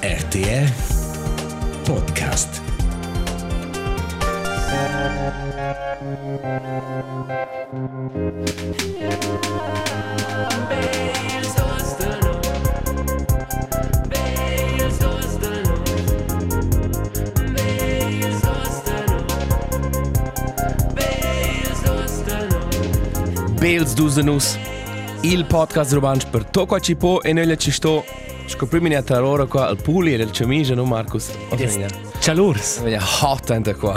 [0.00, 0.72] RTR
[1.84, 2.60] Podcast.
[23.58, 24.56] Bels Duzenus,
[25.22, 28.27] il podcast romanč per to qua ci può e noi le ci sto.
[28.48, 31.30] Scoprimi a loro qua al puli e del cemice, no Marcus?
[32.18, 32.80] Cialurs.
[32.80, 33.94] Vedi, hot ente qua.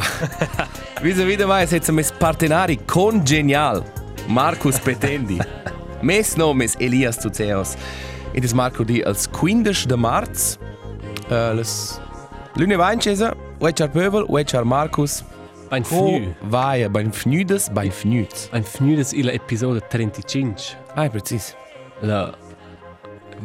[1.02, 3.82] Visa video mai senza mes partenari congenial.
[4.28, 5.38] Marcus Petendi.
[6.02, 7.76] mes nomes Elias Tuceos.
[8.34, 10.58] Ed es Marco di als 15 de marz.
[11.30, 12.00] Uh, les
[12.56, 15.24] Lune Weincesa, Wechar Pöbel, Wechar Marcus.
[15.70, 16.36] Ein Ko fnü.
[16.42, 18.50] vaia, bein fnüdes, bein fnüds.
[18.52, 20.76] Ein fnü des ila episode 35.
[20.96, 21.56] Ah, precis.
[22.02, 22.34] La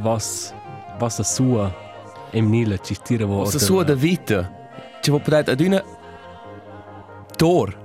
[0.03, 0.53] was
[0.99, 1.75] was a sua
[2.33, 3.41] em nila ci tira vo.
[3.41, 4.51] Ossa sua da vita.
[5.01, 5.83] Ci vuoi poter ad una
[7.37, 7.85] tor.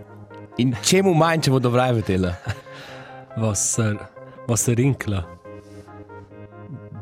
[0.58, 2.40] In che momento ci vuoi dovrai vedere?
[3.38, 4.10] was er
[4.48, 5.40] was er rinkla.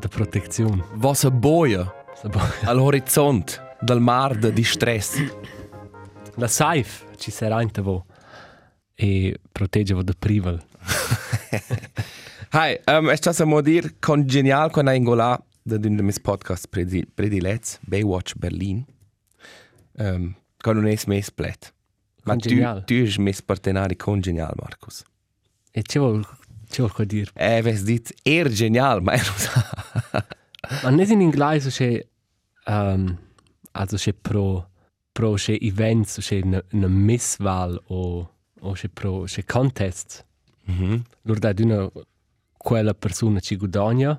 [0.00, 0.84] Da protezione.
[0.94, 5.18] Vossa boia Sa bo- all'orizzonte del mar de di stress.
[6.36, 8.04] La saif ci sarà in vo.
[8.94, 10.62] E protegge vo da prival.
[12.52, 17.78] Hai, um, es das mo dir congenial con Angola da de mis podcast predi predilets
[17.86, 18.84] Baywatch Berlin.
[19.98, 21.72] Um, con un es mes plet.
[22.24, 22.84] Ma tu, Congenial.
[22.86, 25.02] tu es mes partenari congenial, Marcus.
[25.72, 26.24] E ci vol
[26.70, 27.30] ci vol dir.
[27.34, 29.64] Eh, ves dit er genial, ma er sa.
[30.82, 32.06] Ma non in inglese c'è
[32.66, 33.16] um,
[33.72, 34.68] also c'è pro
[35.12, 40.24] pro c'è events c'è una, una missval o o c'è pro c'è contest
[40.66, 41.02] Mhm.
[41.22, 41.90] lor da una
[42.56, 44.14] quella persona ci guadagna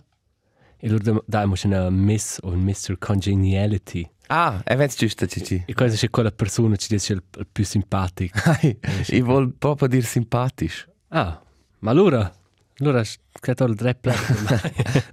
[0.82, 2.98] e lor da dai una miss o un Mr.
[2.98, 5.64] Congeniality Ah, e vens giusto, Cici.
[5.66, 8.78] e questa c'è quella persona ci dice il, il più simpatico Hai,
[9.10, 10.88] i vol proprio dir simpatisch.
[11.10, 11.40] ah
[11.80, 12.32] ma allora
[12.80, 13.04] allora
[13.42, 14.34] che tol tre plati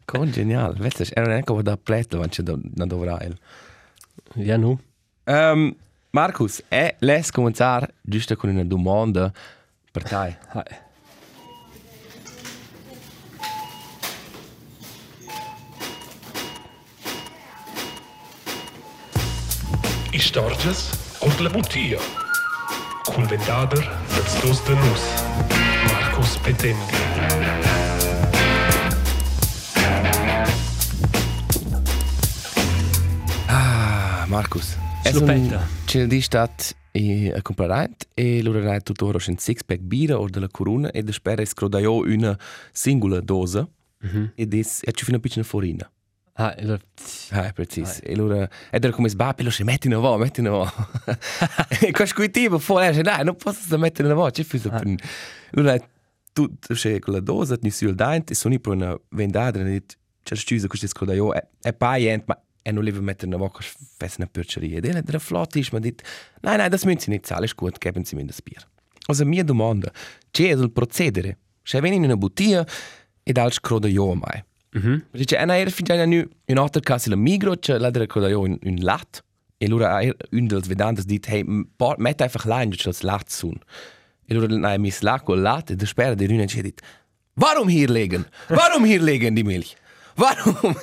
[0.05, 0.75] Congenial.
[0.79, 2.43] Vets, era neanche da plet, wenn ci
[2.75, 3.33] na dovrai.
[4.37, 4.79] ja nu
[5.25, 5.75] Um,
[6.13, 9.31] Marcus, e les cominciar giusto con una domanda
[9.93, 10.39] per te.
[20.11, 20.17] Hai.
[20.17, 21.99] Istorges und la Mutia.
[23.05, 23.83] Cul vendader
[24.15, 25.03] dels dos de nus.
[25.87, 26.95] Marcus Petendi.
[33.47, 34.77] Ah, Marcus.
[35.05, 35.67] Slupetta.
[35.85, 40.29] C'è di stat e a comprare e loro rai tuttora un six pack bira o
[40.29, 42.39] della corona e da spera scrodaio una
[42.73, 43.67] singola dose
[44.35, 45.91] e des e ci fino a piccina forina.
[46.39, 46.81] Ah allora
[47.31, 48.01] Ah, precis.
[48.03, 50.71] E allora, era come sbappi, lo metti in vo, metti in vo.
[51.81, 54.61] E questo qui tipo fuori, dice, dai, non posso sta mettere in vo, ci fai
[54.61, 54.95] per...
[55.53, 55.79] Allora,
[56.33, 59.83] tu, c'è quella dose, tu sul dente, e sono per una vendata, e
[60.23, 63.49] c'è scusa, questo è scoda io, è paient, ma e non deve mettere in vo,
[63.49, 63.65] che
[63.97, 64.79] fai una perceria.
[64.79, 66.03] Ed era della flotta, ma dit,
[66.41, 68.63] nein, nein, das müssen Sie nicht zahlen, ist gut, geben Sie mir das Bier.
[69.07, 69.91] Also, mia domanda,
[70.31, 71.39] c'è il procedere?
[71.63, 72.67] Se vieni in una bottiglia,
[73.23, 74.45] e dal scroda io mai.
[74.73, 78.07] Mhm Dice, eh, era fin già nu in altra casa la migro, c'è la della
[78.07, 79.23] coda io in, in lat.
[79.61, 83.01] E allora er, un dels vedantes dit, hey, m- por- met einfach lein, c'è das
[83.03, 83.59] lat sun.
[84.27, 86.81] E allora nein, mis lat con lat, e der sperra der Rüne c'è dit,
[87.35, 88.25] warum hier legen?
[88.49, 89.75] Warum hier legen die Milch?
[90.17, 90.77] Warum?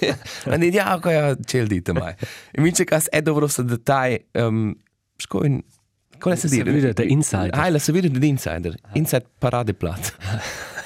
[0.46, 2.16] Und dit, ja, okay, c'è il dito mai.
[2.52, 4.74] E mince cas è dovrò sta detai, um,
[5.18, 5.62] sco in,
[6.20, 6.72] come si Sa dire?
[6.72, 7.54] wieder der Insider.
[7.54, 8.74] Ah, la sa wieder der Insider.
[8.94, 10.16] Inside Paradeplat.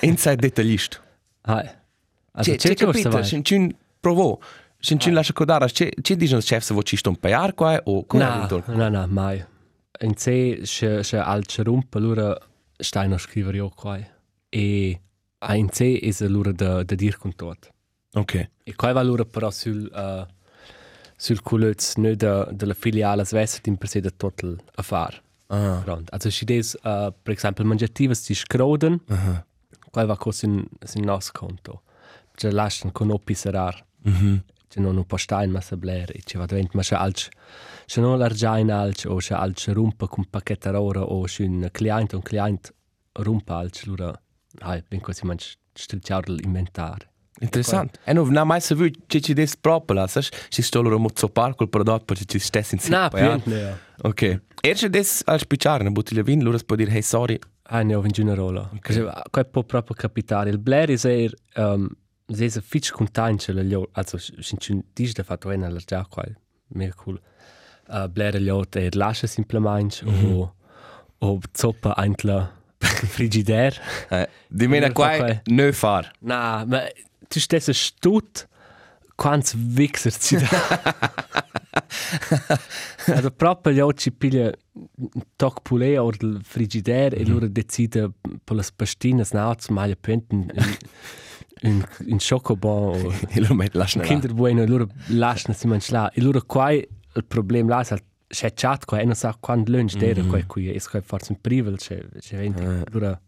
[0.02, 1.02] Inside Detaillist.
[1.44, 1.78] hai
[2.40, 4.42] also C'è, c'è c'è capito, cosa c'è un provo,
[4.80, 7.54] c'è un lascia codare, c'è, c'è dice il chef se vuoi ci sto un paiar
[7.54, 9.44] qua o come No, no, no, mai.
[10.02, 12.38] In C c'è c'è altre rumpa, allora
[12.78, 14.00] stai a scrivere io qua.
[14.48, 15.02] E
[15.40, 17.70] a in C è allora da da dir con tot.
[18.14, 18.50] Ok.
[18.64, 20.26] E qua va allora però sul uh,
[21.18, 25.22] sul culuz ne da della filiale Svessa in per sé da total affar.
[25.48, 25.82] Ah.
[25.84, 26.10] Pronto.
[26.14, 29.46] Also si des uh, per esempio mangiativas di scroden, Aha.
[29.92, 31.82] qua va cos in sin nos conto.
[32.40, 33.86] C'è lascian con oppi serar.
[34.04, 34.44] Mhm.
[34.70, 37.28] C'è non un po' stein ma sabler e va dentro ma c'è alc
[37.86, 42.16] c'è non l'argiain alc o c'è alc rumpa con pacchetto ora o c'è un cliente
[42.16, 42.74] un cliente
[43.14, 44.14] rumpa alc lura
[44.60, 45.38] hai ben così man
[45.74, 47.08] stilciar l'inventare
[47.42, 48.00] Interessant.
[48.04, 51.30] E non na mai se vuoi c'è ci des proprio sai, ci sto loro mozzo
[51.30, 53.42] par col prodotto perché ci stessi in paiar.
[53.42, 53.54] più
[54.04, 54.42] Ok.
[54.62, 57.40] E c'è des al spicciare una bottiglia vino, loro può dire hey sorry.
[57.72, 59.08] ah ne ho vinto una rola okay.
[59.30, 61.88] qua può proprio capitare il blair è um,
[62.32, 66.06] se è fitch contante le lio also c'è un dis da fatto una la già
[66.10, 66.24] qua
[66.70, 67.20] mega cool.
[67.88, 70.34] Uh, Blair Liot e lascia simplemente mm -hmm.
[70.34, 70.54] o
[71.20, 73.82] o zoppa eintla frigider.
[74.10, 76.12] Eh, di mena qua ne far.
[76.20, 76.88] Na, ma
[77.28, 78.48] tu stessa stut
[79.16, 80.48] quants vixer ci da.
[83.16, 84.52] also proprio gli occhi piglia
[85.36, 88.12] toc poulet or frigider e loro decide
[88.44, 90.46] per le pastine snauts maglia penten
[91.62, 96.14] in in chocobon o E lo met lascia Kinder bueno, loro lasciano si mangiare.
[96.16, 97.98] E loro qua il problema là è
[98.28, 101.42] c'è chat qua e non sa quando lunch dera qua qui e qua forse in
[101.42, 102.62] privel c'è c'è venti.
[102.92, 103.20] Loro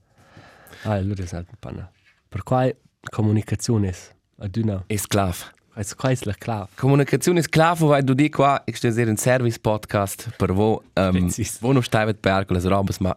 [0.84, 1.92] ah loro sa un panna.
[2.28, 2.70] Per qua
[3.10, 3.94] comunicazione
[4.38, 5.52] ad una E sclav.
[5.74, 6.68] è qua è la clave.
[6.76, 11.60] Comunicazione sclavo, vai du di qua, ich stelle un service podcast per wo, Precis.
[11.62, 13.16] wo per con le robes, ma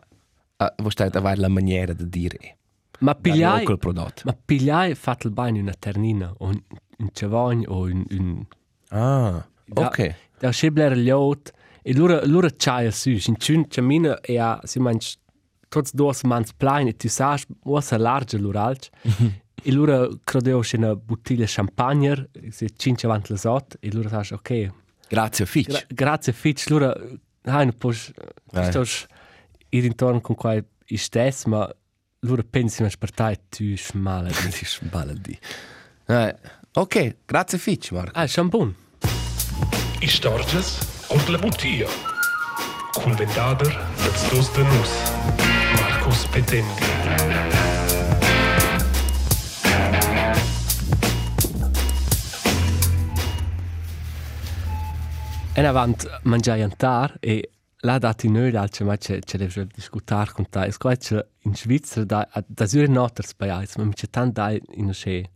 [0.59, 2.57] uh, wo stai a la maniera di dire.
[3.01, 4.23] Ma pigliai prodotto.
[4.25, 6.63] ma pigliai fatto il bagno in una ternina o in
[6.99, 8.47] in o in in
[8.91, 10.15] Ah, Da- ok.
[10.39, 11.53] Da schibler liot
[11.83, 15.15] e lura lura chai su in chun chamina e a si manch
[15.69, 18.89] tots dos mans plain e tu sas was a large luralch
[19.67, 24.31] e lura credeo che una bottiglia champagne se cinque avant le sot e lura sas
[24.33, 24.71] ok
[25.09, 25.69] Grazie, Fitch.
[25.69, 26.95] gra grazie fitch lura
[27.45, 28.11] hai no pos
[28.53, 28.63] Eh.
[28.65, 29.07] stos
[29.71, 31.69] ir intorno con quai i stes ma
[32.25, 35.39] lura pensi ma spartai tu schmale Das ist baldi.
[36.07, 36.35] Eh,
[36.73, 38.11] ok, grazie Fitch, Marco.
[38.15, 38.75] ah shampoo
[40.01, 40.79] Istorges
[41.09, 41.89] und la bottiglia.
[42.95, 43.73] Cul vendader
[44.03, 44.91] dats dos de nus.
[45.81, 46.83] Marcos Petendi.
[55.57, 57.51] En avant mangiai antar e
[57.85, 60.67] la dati noi l'alce ma c'è c'è deve discutar con ta.
[60.67, 64.51] Es qua c'è in Svizzera da da sure noters bei eis, ma c'è tant da
[64.51, 65.31] in che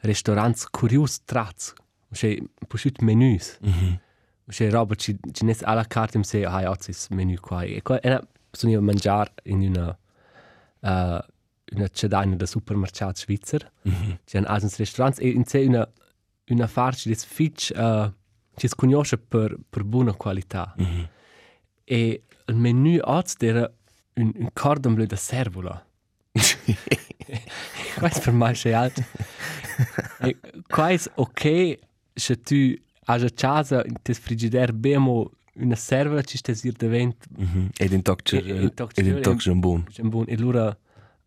[0.00, 1.72] restaurants curios trats.
[2.10, 3.58] C'è pushut menus.
[3.60, 4.00] Mhm.
[4.48, 7.62] C'è roba ci ci nes alla carte mi se hai ozzis menu qua.
[7.62, 8.20] E qua era
[8.50, 9.98] sono io mangiar in una
[10.80, 11.20] uh,
[11.74, 13.72] una cedaina da supermercato svizzer.
[14.24, 15.86] C'è un altro restaurant e in sé una
[16.48, 18.12] una farci des fitch uh,
[18.56, 20.74] ci si conosce per, per buona qualità.
[21.84, 23.70] E il menu oggi era
[24.14, 25.84] un, un cordon bleu de servola.
[27.98, 29.02] Questo per me è alto.
[30.20, 30.36] e
[30.68, 31.78] questo ok
[32.14, 32.72] se tu
[33.06, 37.70] a casa in tes frigider bemo una servola ci stai dir davent Mhm.
[37.76, 39.84] Ed in Tokcer, E- e Tokcer- ed in Tokcer buon.
[39.98, 40.76] un buon e allora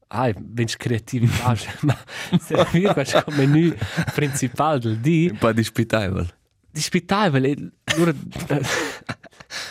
[0.08, 1.98] ah, vens creatività ma
[2.40, 3.74] servir questo menu
[4.14, 6.28] principale del di Un po' dispitable.
[6.72, 8.14] dispittabile e allora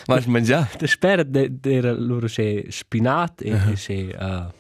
[0.08, 0.69] Ma ich mangia.
[0.79, 1.25] Da spera
[1.62, 3.75] era loro c'è spinat e uh -huh.
[3.75, 4.53] c'è uh,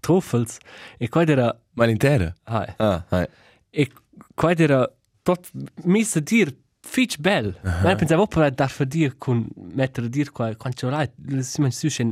[0.00, 0.58] truffels
[0.98, 2.32] e qua era Ma l'intera.
[2.44, 3.28] ah, Ah, ah.
[3.70, 3.90] e
[4.34, 4.88] qua era
[5.22, 5.50] tot
[5.84, 6.54] mis a dir
[6.86, 7.82] fitch bel uh -huh.
[7.82, 11.08] ma pensavo per dar fa dir con mettere dir qua quanto l'hai
[11.42, 12.04] si man su c'è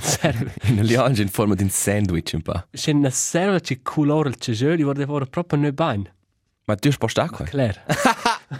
[0.00, 2.64] serve In Alliange in forma di un sandwich un po'.
[2.72, 6.08] c'è una serva ci colore il ceseur di vorrei fare proprio noi bain
[6.66, 7.44] Ma tu sposta qua.
[7.44, 7.82] clair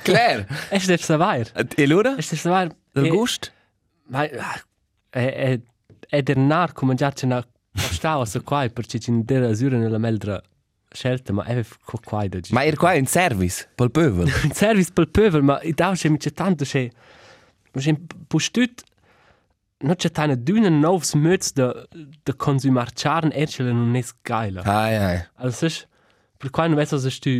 [0.03, 0.47] Claire.
[0.69, 2.13] è del savoir E allora?
[2.13, 3.53] è del savoir Del E- gust?
[4.09, 4.61] Ma ah,
[5.11, 5.61] è, è,
[6.09, 9.77] è del nar come già c'è una stava su qua perché c'è un della azura
[9.77, 10.41] nella meldra
[10.93, 14.27] scelta ma è qua qua da Ma er qua in service, pel pövel.
[14.45, 16.89] un service per il pövel ma i da c'è mi c'è tanto c'è
[17.73, 17.95] c'è
[18.27, 18.83] postut
[19.83, 21.73] non c'è tanta d'una novs möts da
[22.25, 25.25] da consumar charn ercele non è geila Hai, hai.
[25.37, 25.87] also ist
[26.37, 27.31] per qua non vedo se tu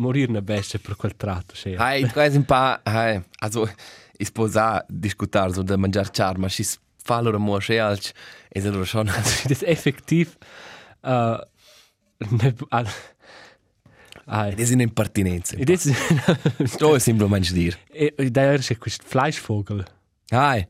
[0.00, 2.78] morir na bestia per quel tratto c'è Hai, qua è un po'...
[2.82, 3.22] Hai.
[3.40, 3.68] Also,
[4.18, 6.64] ich sposa discutar so da mangiar char, ma si
[7.02, 8.12] fa allora mo che alc.
[8.48, 9.06] E allora schon...
[9.48, 10.36] das effektiv
[11.02, 11.38] uh,
[12.18, 12.86] ne, al,
[14.26, 15.56] ai, Das sind impertinenze.
[15.64, 15.88] Das
[16.64, 17.78] Sto è semplicemente dir.
[17.88, 19.84] e e da era c'è questo Fleischvogel.
[20.30, 20.66] Hai.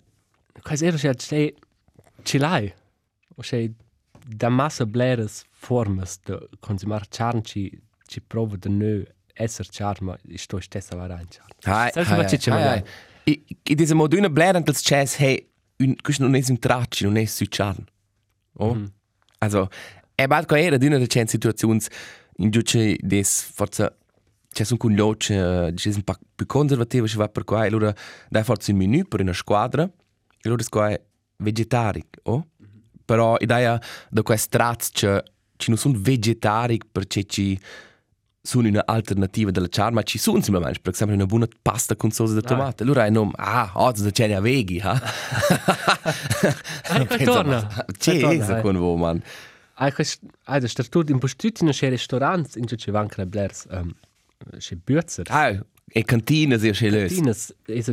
[0.62, 1.52] Quasi era c'è c'è
[2.22, 2.72] ce l'hai.
[3.36, 3.70] O c'è
[4.26, 10.42] da massa bleres formas de consumar charn ci prova de ne esser charn ma ich
[10.42, 11.50] sto stessa va ran charn.
[11.62, 12.82] Hai, hai, hai, c'è hai.
[13.24, 17.16] I, I diese moderne Blären des Jazz, hey, un, questo non è un tracci, non
[17.16, 17.84] è su charn.
[18.54, 18.74] Oh?
[18.74, 18.92] Mhm.
[19.38, 19.68] Also,
[20.14, 21.88] e bad qua era d'una de cen situazions
[22.38, 23.94] in giuce des forza
[24.52, 27.94] c'è un con loce, c'è un po' più conservativo, ci va per qua, e allora
[28.28, 31.00] dai forza un menù per una squadra, e allora qua è
[31.36, 32.48] vegetaric, oh?
[33.04, 35.22] Però idea da quei strats che
[35.56, 37.58] ci non sono vegetaric perché ci
[38.42, 42.34] sono una alternativa della charma, ci sono semplicemente, per esempio una buona pasta con sauce
[42.34, 42.82] di tomate.
[42.82, 45.00] Allora è nome, ah, oggi da c'è a veghi, ha?
[46.88, 47.84] Ah, qua torna.
[47.98, 48.60] C'è Qua torna, esa eh.
[48.62, 49.22] con voi, man.
[49.74, 53.94] Ai quest ai da statut in postuti c'è restaurants in c'è van crab blers um
[54.58, 55.26] c'è Bürzer.
[55.30, 55.58] Ah,
[55.92, 57.12] E cantina sia sche lös.
[57.12, 57.88] Tinas, es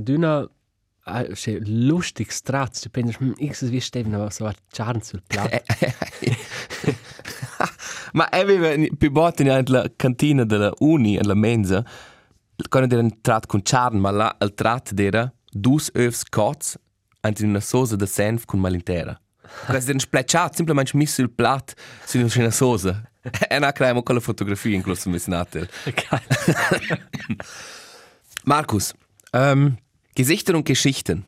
[1.34, 5.64] se lustig stratz, du pendes, hm, x wie steven, aber so a charn sul plat.
[8.14, 11.84] Ma aveva più botte nella cantina della uni, alla mensa,
[12.70, 16.78] quando era un trat con charn, ma là il trat era dus övs cots,
[17.22, 19.20] anzi una sosa de senf con malintera.
[19.66, 21.74] Questo è un splecciato, semplicemente messo il plat
[22.06, 23.02] su una sosa.
[23.50, 25.68] E non creiamo quella fotografia in questo mesnatel.
[28.46, 28.94] Markus,
[29.34, 29.78] ähm,
[30.18, 31.26] Gesichter und Geschichten.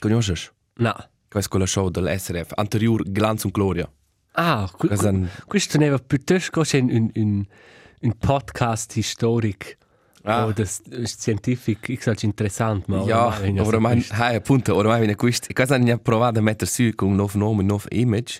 [0.00, 0.52] Conosces?
[0.78, 0.94] Na.
[1.28, 3.90] Questa è quella show dell'SRF, anterior Glanz und Gloria.
[4.34, 7.44] Ah, Questo un- questo neva piuttosto che un, un,
[8.02, 9.76] un podcast historic.
[10.22, 10.44] Ah.
[10.46, 13.26] Oh, das ist scientific, ich sage interessant, ma Ja,
[13.64, 14.14] ormai, questo.
[14.14, 15.48] hai appunto, ormai viene questo.
[15.48, 18.38] E cosa hanno provato a mettere su con un nuovo nome, un nuovo image.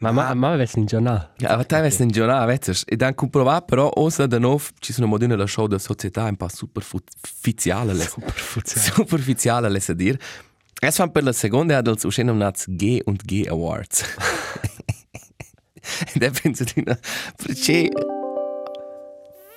[0.00, 1.32] Ma ma ma vess in giornale.
[1.36, 2.84] Ja, aber teilweise in giornale, vezzes.
[2.86, 6.36] E dan comprovato però, osa da nuovo, ci sono moderne la show della società un
[6.36, 7.94] po' superficiale.
[7.94, 8.92] Superficiale.
[8.94, 10.18] Superficiale, lesse dir.
[10.80, 14.00] Es fan per la seconda adults uscendo nats G und G Awards.
[16.14, 16.98] e da penso di una...
[17.36, 17.90] Perché...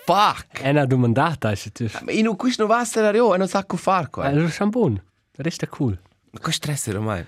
[0.04, 0.60] Fuck!
[0.60, 1.88] È una domandata, è tu.
[2.04, 4.26] Ma io non questo non va stare io, non sa cosa fare qua.
[4.26, 5.02] Allora siamo buoni.
[5.38, 5.98] Resta cool.
[6.30, 7.26] Che stress ormai.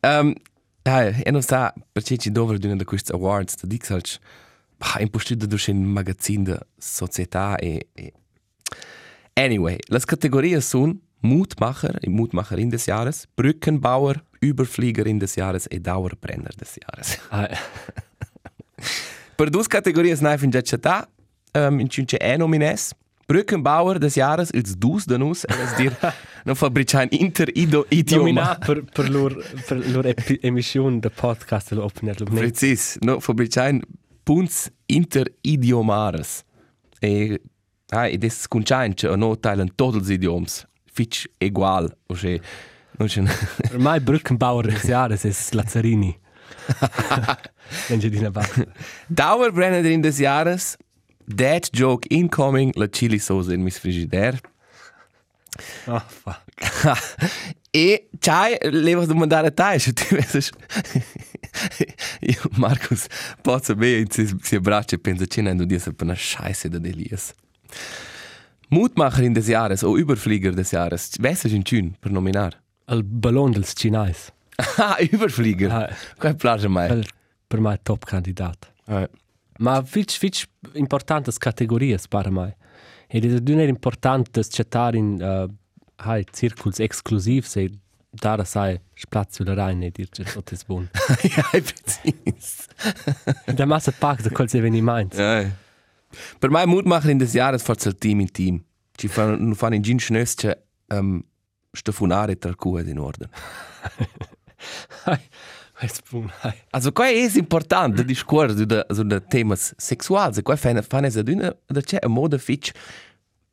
[0.00, 0.34] um,
[0.88, 4.18] dai, e non sa perché ci dovre di una di questi awards, da dic salc,
[4.78, 8.12] ah, impostuto da un magazin de società e, e...
[9.34, 16.76] Anyway, las Kategorien sono Mutmacher, Mutmacherin des Jahres, Brückenbauer, Überfliegerin des Jahres e Dauerbrenner des
[16.76, 17.18] Jahres.
[17.30, 17.48] Ah,
[19.38, 21.08] Per dus categorias nai fin giacciata,
[21.54, 22.90] um, in cince e nomines,
[23.28, 25.92] Brückenbauer des Jahres, ils dus de nus, es dir,
[26.46, 28.54] non fabrician inter ido idioma.
[28.64, 29.34] Per, per lor,
[29.68, 30.06] per lor
[30.40, 32.22] emission de podcast lo open net.
[32.24, 33.82] Ne, Precis, no fabrician
[34.24, 36.42] punts inter idiomares.
[37.02, 37.38] E,
[37.92, 42.40] ah, e des cunciain, che no teilen tots els idioms, fitch egual, o che,
[42.96, 43.28] non c'è...
[43.68, 46.16] per mai Brückenbauer des Jahres ist Lazzarini.
[47.88, 48.64] Wenn sie dina basta.
[49.08, 50.78] Dauerbrennerin des Jahres,
[51.28, 54.40] Dad Joke Incoming, la chili sauce in mis frigidaire.
[55.86, 56.42] Oh, fuck.
[57.70, 60.46] e c'hai, levo domandare a te, se tu vedi...
[62.20, 63.06] Io, Marcus,
[63.42, 67.34] posso bene, si, si abbraccia e pensa, c'è non dire per una scheiße da Elias.
[68.70, 72.52] Mutmacherin des Jahres o Überflieger des Jahres, weißt du, in Tschün, per nominar?
[72.88, 74.32] Il ballon dels Chinais.
[74.78, 75.70] Ah, Überflieger.
[75.70, 76.88] Ah, Qual piace mai?
[76.90, 77.04] el,
[77.46, 78.72] per mai top candidat.
[78.86, 79.08] Ah,
[79.58, 82.54] Ma fitch fitch importantes categorias para mai.
[83.06, 85.48] Ed è d'una importantes cettar in uh,
[85.96, 87.70] hai circuls exclusivs e
[88.10, 90.88] dare sai spazio la rein e dir che tot es bon.
[91.36, 92.66] ja, precis.
[93.54, 95.16] Da massa pack de quels eveniments.
[95.16, 95.50] Ja.
[96.38, 98.64] Per mij Mutmacherin des Jahres forse il team in team.
[98.96, 101.22] Ci fanno, fanno in gin schnösce um,
[101.72, 103.30] stefunare tra cue in ordine.
[106.70, 110.42] Also, qua è importante il discorso da, su da temas sexuali.
[110.42, 112.72] Qua fanno, fanno es ad una, da c'è una moda fitch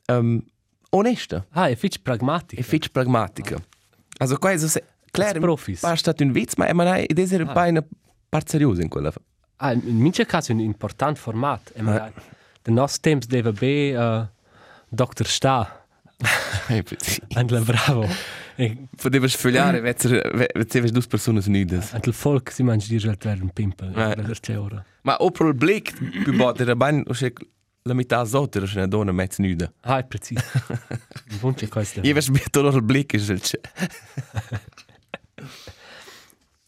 [0.08, 0.42] um,
[0.90, 2.58] onesta Ah, è fitch pragmatic.
[2.60, 3.58] e fitch pragmatica.
[4.18, 4.84] Also, qua è so se...
[5.12, 5.84] Claro, profis.
[5.84, 7.84] È stato un witz, ma è ed è un po' una
[8.28, 9.14] parte seriosa in quella.
[9.58, 11.72] Ah, in mince caso un important format.
[11.76, 12.12] E ma
[12.64, 14.28] de nos temps deva be uh,
[14.90, 15.26] Dr.
[15.26, 15.86] Sta.
[16.68, 17.20] Eh, precis.
[17.36, 18.08] Andla bravo.
[18.58, 21.82] E Podevi sfogliare, vedevi due persone unite.
[21.92, 23.90] Antel folk si mangi dir halt werden pimpel.
[23.90, 24.16] Eh.
[24.16, 24.84] Per c'è ora.
[25.02, 25.94] Ma o pro il blick,
[26.24, 27.34] più botte, era ben, o se
[27.82, 29.72] la metà sotto, era una donna mezzo nuda.
[29.82, 30.42] Ah, è preciso.
[31.32, 32.00] Un bunche questo.
[32.00, 33.60] Io vedo sbietto loro il blick, e il c'è.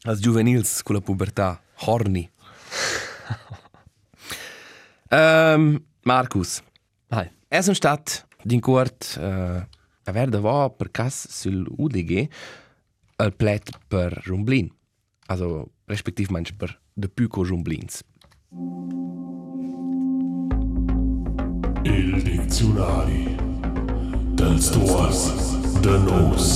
[0.04, 2.30] Als juvenils, con la pubertà, horny.
[5.10, 6.62] um, Marcus,
[7.10, 7.30] Hai.
[7.48, 9.66] è un stat d'incort uh,
[10.08, 12.30] a verde va per cas sul UDG
[13.20, 14.70] il plet per Rumblin.
[15.28, 18.04] Also, respektiv manch per de Pyco Rumblins.
[21.84, 23.36] Il dizionari
[24.36, 25.20] dels duos
[25.82, 26.48] de nos.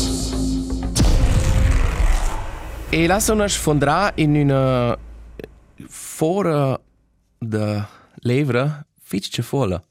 [2.89, 4.97] E lasciano sfondrà in una
[5.87, 6.79] fora
[7.37, 7.85] de
[8.23, 9.81] levra fitch folla.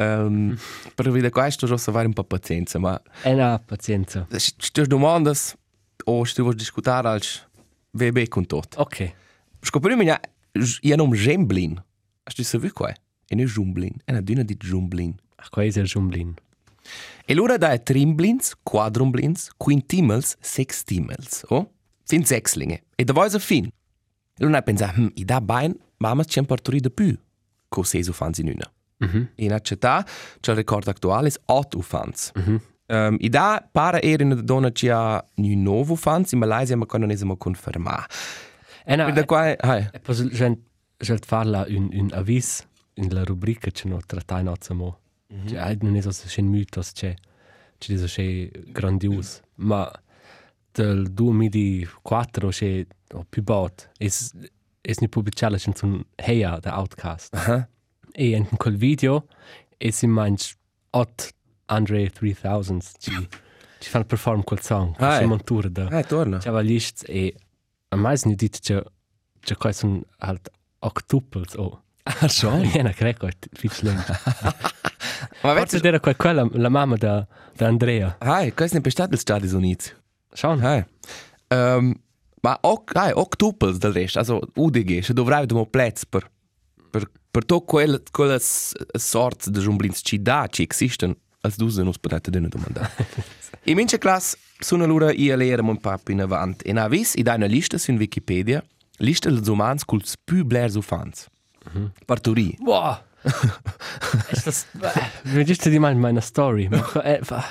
[0.00, 0.56] Um,
[0.94, 4.26] per vedere questo rosso avere un po' pazienza, ma E na pazienza.
[4.30, 5.32] sti domande
[6.04, 7.46] o sti vuoi discutere als
[7.90, 8.76] VB con tot.
[8.78, 9.12] Ok.
[9.60, 10.06] Scoprimi
[10.80, 11.82] io non Gemblin.
[12.24, 12.88] Hast du so wie qua?
[13.26, 15.14] E non Jumblin, è una dünna di Jumblin.
[15.36, 16.34] Ach, qua è il Jumblin.
[17.26, 21.72] E l'ora da è trimblins, quadrumblins, quintimels, sextimels, oh?
[22.04, 22.84] Fin sexlinge.
[22.96, 23.66] E da voi so fin.
[23.66, 25.76] E l'una pensa, hm, i da bain,
[26.24, 27.16] c'è un partori de più.
[27.68, 28.12] Co se so
[29.00, 29.28] fanzi nuna.
[29.36, 30.04] in a città,
[30.40, 32.32] c'è il ricordo attuale, è 8 ufans.
[32.86, 36.86] Um, I da para era una donna che ha un nuovo ufans, in Malaysia ma
[36.98, 38.14] non è confermato.
[38.84, 39.88] E na, Da qua, hai.
[39.92, 40.62] e poi gente
[40.98, 44.98] gente farla un un avis in la rubrica che no trattai no samo.
[45.46, 47.14] Cioè, non è so se mythos c'è.
[47.78, 49.88] C'è so c'è grandios, ma
[50.72, 53.88] del 2004 c'è o più bot.
[53.98, 54.32] Es
[54.82, 57.34] es ni pubblicato c'è un Heya da Outcast.
[57.34, 57.68] Aha.
[58.12, 59.26] E in quel video
[59.78, 60.54] es in manch
[60.90, 61.32] ot
[61.66, 63.28] Andre 3000 ci
[63.80, 64.94] ci fanno perform quel song.
[64.98, 65.26] Ah, C'è eh.
[65.26, 65.86] montura da.
[65.86, 66.38] Ah, torna.
[66.38, 67.34] C'era lists e
[67.88, 68.84] a mais ni dit che
[69.40, 70.50] che qua sono halt
[70.80, 71.82] octuples o.
[72.02, 72.64] Ah, schon.
[72.74, 73.28] Ja, na creco,
[73.80, 74.06] lunch.
[75.42, 77.26] Ma vedi, era qua quella la mamma da
[77.56, 78.16] da Andrea.
[78.18, 79.90] hai, questo è per gli Stati Uniti.
[80.32, 80.62] Schon.
[80.62, 80.84] Hai.
[81.48, 81.94] Um,
[82.42, 86.30] ma ok, hai, octuples del resto, also UDG, se dovrai vedere un plezzo per
[86.90, 91.82] per per to quelle quelle sorte di jumblins ci da ci esistono, als du se
[91.82, 92.90] non potete dene domandare.
[93.64, 97.22] In mince class sono allora io lera un papo in avanti e na vis i
[97.22, 98.62] da una lista su Wikipedia,
[98.98, 101.28] lista dels umans culs più blers ufans.
[102.06, 102.56] Partori.
[102.60, 102.96] Wow.
[104.32, 104.66] Ist das
[105.24, 106.68] Wir just di mal meine Story.
[106.68, 107.44] Ma eh, fa-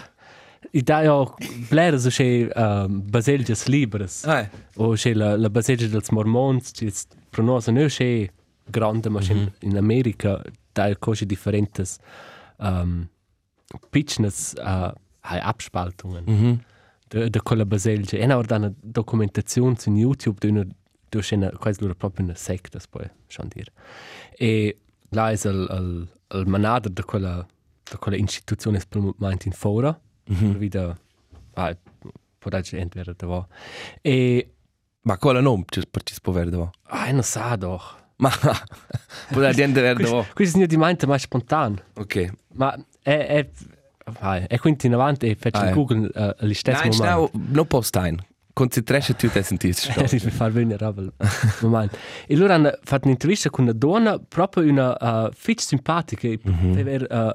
[0.72, 1.36] I da jo
[1.70, 4.24] blera so che um, baselges libres.
[4.24, 4.50] Hai.
[4.76, 6.92] O che la la baselgia dels mormons, ci
[7.30, 8.32] pronosa no che
[8.70, 10.42] grande ma in, in America
[10.74, 11.98] da cose differentes
[12.58, 13.08] um,
[13.90, 16.24] pitchnes uh, hai Abspaltungen.
[16.26, 16.60] Mhm.
[17.10, 18.18] de, de quella baselgia.
[18.20, 20.66] E ora una documentazione su YouTube di una
[21.10, 23.72] du scena quasi loro proprio una secta poi schon dir.
[24.38, 24.78] E
[25.10, 27.46] là è il il il manager de quella
[27.84, 30.00] de quella istituzione promuovente in fora.
[30.32, 30.58] Mm -hmm.
[30.58, 30.96] Wieder
[31.56, 31.76] ah,
[32.50, 33.48] darci entweder da va.
[34.02, 34.54] E
[35.02, 36.70] Ma quella non ci per ci spoverde va.
[36.84, 37.98] ah, non sa doch.
[38.20, 38.30] Ma
[39.32, 40.26] può da gente verde va.
[40.34, 41.82] Questo è di mente ma spontan.
[41.96, 42.32] Ok.
[42.54, 43.50] Ma è è
[44.48, 45.72] è quindi in avanti e faccio Ah.
[45.72, 46.98] Google uh, agli stessi momenti.
[46.98, 48.18] schnell, no postain.
[48.54, 49.74] Concentrasci tu te sentire.
[49.96, 51.14] Ja, ich bin far vulnerabel.
[51.62, 51.96] Moment.
[52.28, 56.74] E loro hanno fatto un'intervista con una donna, proprio una uh, fitch simpatica, mm -hmm.
[56.74, 57.32] pareva, uh,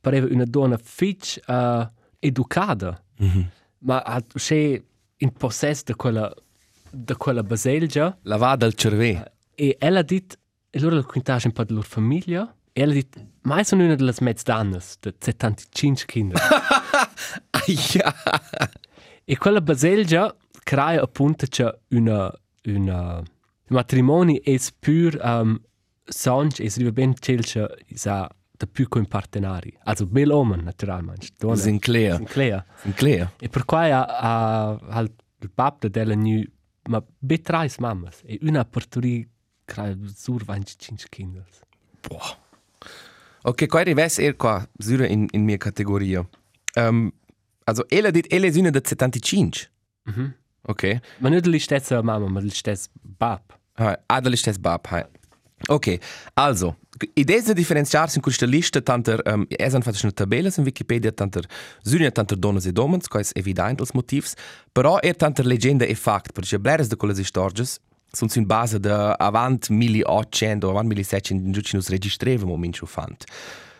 [0.00, 1.88] pareva una donna fitch uh,
[2.20, 3.44] educata, mm -hmm.
[3.78, 4.80] ma ha c'è
[5.16, 6.32] in possesso di quella,
[6.90, 9.24] di quella baselgia La vada al cervello.
[9.54, 10.36] E ella ha detto,
[10.70, 13.84] e loro la quintage un po' della loro famiglia, e ella ha detto, ma sono
[13.84, 16.40] una delle mezze donne, di 75 kinder.
[17.50, 18.14] Aia.
[19.24, 22.32] E quella baselgia crea appunto c'è una,
[22.64, 23.22] una
[23.70, 25.60] un matrimonio è pur um,
[26.04, 29.72] songe e si vive ben c'è sa da più con partenari.
[29.84, 31.28] Also bel uomo naturalmente.
[31.54, 32.16] Sinclair.
[32.16, 32.64] Sinclair.
[32.82, 33.32] Sinclair.
[33.38, 36.42] E per cui ha, ha, ha il papà della new
[36.88, 39.26] ma be tre mammas e una portori
[39.70, 41.44] crea sur 25 kinder.
[42.08, 42.36] Boah.
[43.42, 46.28] Ok, qua rives er qua, sura in, in mia categoria.
[46.74, 47.12] Um,
[47.64, 49.70] also, ella dit, ella è una da 75.
[50.04, 50.34] Mhm.
[50.62, 51.00] Ok.
[51.18, 53.42] Ma non la stessa mamma, ma la stessa bab.
[53.74, 55.04] Hai, ah, da listes bab, hai.
[55.68, 55.98] Ok,
[56.34, 56.78] also,
[57.14, 61.12] idee di differenziarsi in questa lista, tanter, um, es han fatto una tabella in Wikipedia,
[61.12, 61.46] tanter,
[61.82, 64.34] sunia tanter donnes e domens, qua è evident als motivs,
[64.72, 67.78] però er tanter legenda e fact, perché bleres de quelle storges,
[68.10, 73.24] sunt in base de avant 1800 o avant 1700 in giuci nos registrevamo mincio fant.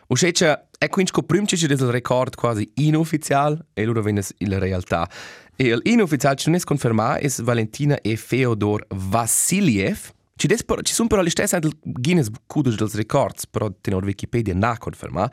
[0.06, 5.08] O scece, è quindi scoprimci che del record quasi inufficial, e loro venes in realtà.
[5.54, 11.06] E il inufficial che non è confermato è Valentina e Feodor Vassiliev, ci, des, ci
[11.06, 15.30] però le stesse del Guinness Book dels Records, però tenor Wikipedia na conferma.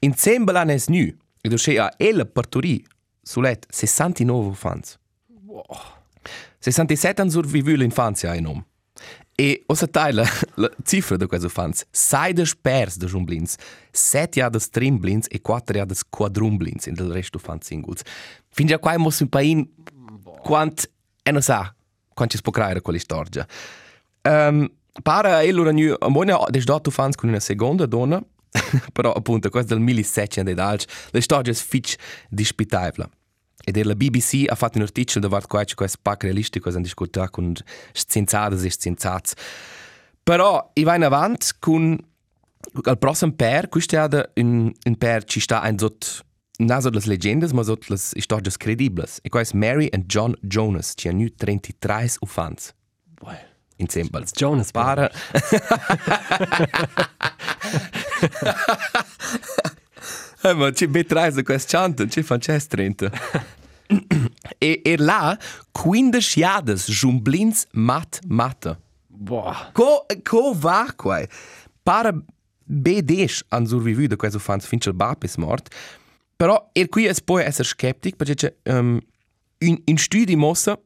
[0.00, 1.06] Insieme l'anno è nu,
[1.40, 2.84] e dosce a ella partorì
[3.22, 4.98] sulet 69 fans.
[6.58, 8.64] 67 hanno survivuto l'infanzia in om.
[9.34, 10.24] E ossa taila
[10.56, 11.84] la cifra di questi fans.
[11.90, 13.54] Sei des pers de jumblins,
[13.92, 18.02] sette ja des trimblins e quattro ja des quadrumblins in del resto fans singles.
[18.50, 19.68] Fin già qua mo un pain
[20.42, 20.90] quant
[21.22, 21.72] e non sa
[22.14, 23.46] quant ci creare quella storia.
[24.22, 24.68] Um,
[25.02, 28.20] para e loro nu a moina des dato fans con una seconda donna,
[28.92, 31.94] però appunto questa del 1700 ed alc, la storia è fitch
[32.28, 33.04] disputevole.
[33.04, 33.17] Ed
[33.64, 37.30] er la BBC ha fatto un articolo davart qua che questo pack realistico hanno discutato
[37.30, 37.54] con
[37.92, 39.32] scienzadas e scienzats.
[40.22, 41.98] Però i va in avanti con
[42.82, 46.26] al prossimo per, questo è un, un per ci sta ein sot
[46.58, 49.06] non solo le legendas, ma sotto le storie credibili.
[49.22, 52.74] E qua è Mary and John Jonas, che hanno 33 ufans
[53.76, 54.10] insieme.
[54.34, 55.10] Jonas Para.
[60.42, 63.10] Eh, ma da questo chanto, ci fan c'è 30.
[64.58, 65.38] e, e là,
[65.72, 68.78] 15 jades jumblins mat mata.
[69.06, 69.70] Boah.
[69.72, 71.26] Co, co va qua?
[71.82, 72.12] Para
[72.68, 75.70] B10 han survivuto questo fans fin il bab è morto.
[76.36, 79.00] Però er qui es poi essere skeptic perché um,
[79.58, 80.78] in, in studi mossa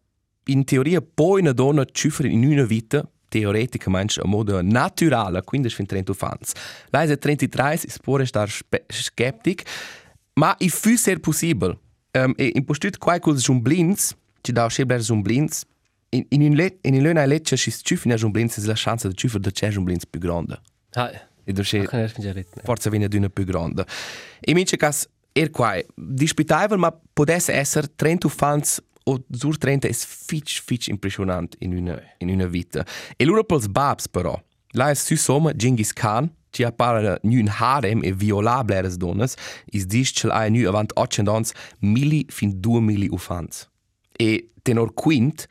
[0.45, 5.87] in teoria poi una donna cifra in una vita teoreticamente a modo naturale, quindi fin
[5.87, 6.53] 30 fans.
[6.91, 8.51] È 33, è pure star
[8.89, 9.63] skeptic,
[10.35, 11.79] ma i fu ser possibile.
[12.13, 15.65] Um, e in postut quai col jumblins, ci da schebler jumblins,
[16.11, 19.39] in in in let in luna lecce si cifra jumblins è la chance de cifra
[19.39, 20.61] de c'è jumblins più grande.
[20.93, 21.11] Ah,
[21.45, 22.61] E rett.
[22.63, 23.87] forse viene d'una più grande.
[24.41, 29.93] E mince cas er quai disputavel ma potesse essere 30 fans o sur 30 è
[29.93, 32.85] fitch fitch impressionant in una in una vita.
[33.17, 34.41] E loro pels babs però.
[34.75, 39.35] La è su somma Genghis Khan ci appare nu un harem e violable eres donas,
[39.71, 43.69] is dis cel ai nu avant 800 ans mili fin 2000 ufans.
[44.13, 45.47] E tenor quint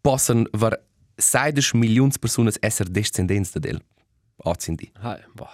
[0.00, 3.82] possono ver 16 milioni persone essere descendenti del.
[4.44, 4.90] Ozzindi.
[5.00, 5.50] Ah, boh.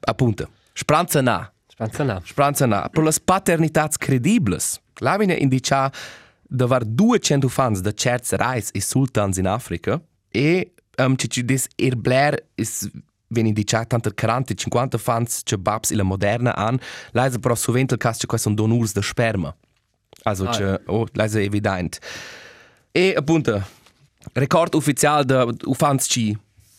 [0.00, 0.50] Appunto.
[0.74, 1.50] Spranza na.
[1.66, 2.20] Spanza na.
[2.22, 2.88] Spranza na.
[2.90, 4.58] Per le paternità credibili.
[5.00, 5.90] La viene indica
[6.50, 11.44] da var 200 fans da certs reis e sultans in Africa e um, ci ci
[11.44, 12.90] des er blair is
[13.32, 16.78] viene indica tanto 40-50 fans che babs ila moderna an.
[17.12, 19.54] La è però sovente il caso che sono donors da sperma.
[20.24, 22.00] Also, Ah, ah, oh, la è evidente.
[22.90, 23.64] E appunto,
[24.32, 26.36] record ufficiale da ufans ci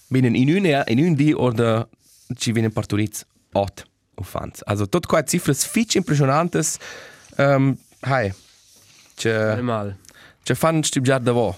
[0.09, 1.87] vienen in un in un di oder
[2.35, 4.61] ci vienen parturits ot ufans.
[4.65, 6.77] Also tot quae cifras fitch impressionantes.
[7.37, 8.33] Ähm, hai.
[9.21, 9.97] Che Normal.
[10.41, 11.55] che fan stibjar da vo.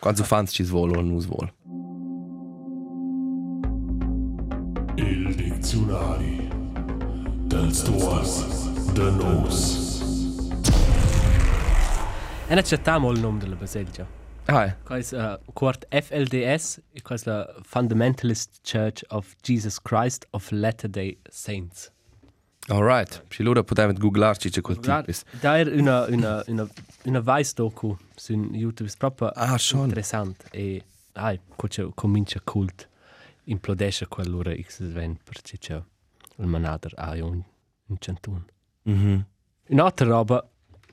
[0.00, 1.52] Quando ufans ci svolo non svol.
[4.96, 6.50] Il dizionari
[7.46, 8.44] dels duos
[8.94, 10.02] de nos.
[12.48, 14.04] En accettiamo il nome della Baselgia.
[14.46, 14.74] Hai.
[14.82, 21.93] Quais uh, quart FLDS, e quais la Fundamentalist Church of Jesus Christ of Latter-day Saints.
[22.68, 23.24] All right.
[23.28, 25.22] Ci lura potevet googlarci che quel Guarda, tipis.
[25.38, 26.66] Da è una, una, una,
[27.04, 29.84] una vice docu su YouTube, è proprio Ah, schon.
[29.84, 30.46] interessante.
[30.50, 32.88] E, ai, comincia, comincia cult,
[33.44, 35.82] implodesce quell'ora X event, perché c'è
[36.36, 37.42] il manader ha un,
[37.86, 38.44] un centun.
[38.84, 39.26] Mhm.
[39.68, 40.46] Un'altra roba,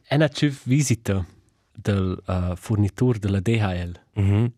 [0.03, 1.25] è una civ visita
[1.73, 3.99] del uh, fornitore della DHL.
[4.15, 4.53] Mhm.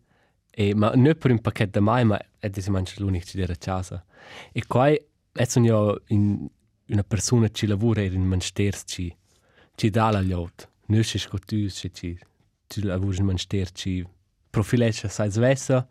[0.50, 4.04] E, ma non per un pacchetto mai, ma è di mangiare l'unico che a casa.
[4.52, 6.48] E qua è sono in
[6.88, 9.16] una persona che lavora in un ministero che
[9.74, 10.68] ci dà la lot.
[10.86, 14.06] Non è che tu che ci lavori in un ministero che
[14.50, 15.86] profileggia sai svessa,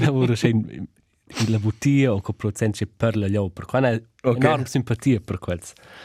[0.00, 0.86] lavora in,
[1.38, 3.52] in la bottiglia o con producenti per la lot.
[3.52, 4.36] Per cui è Ok.
[4.44, 5.60] enorme simpatia per quel.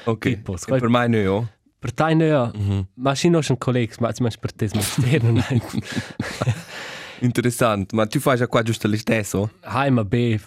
[0.05, 0.19] Ok.
[0.27, 1.49] Tipo, E per mai no, oh.
[1.79, 2.87] Per te no, Mhm.
[2.95, 5.61] ma ci non sono colleghi, ma mangi per te ministero non è.
[7.19, 7.91] Interessant.
[7.93, 9.51] Ma tu fai già qua giusto lo stesso?
[9.61, 10.39] Hai ma be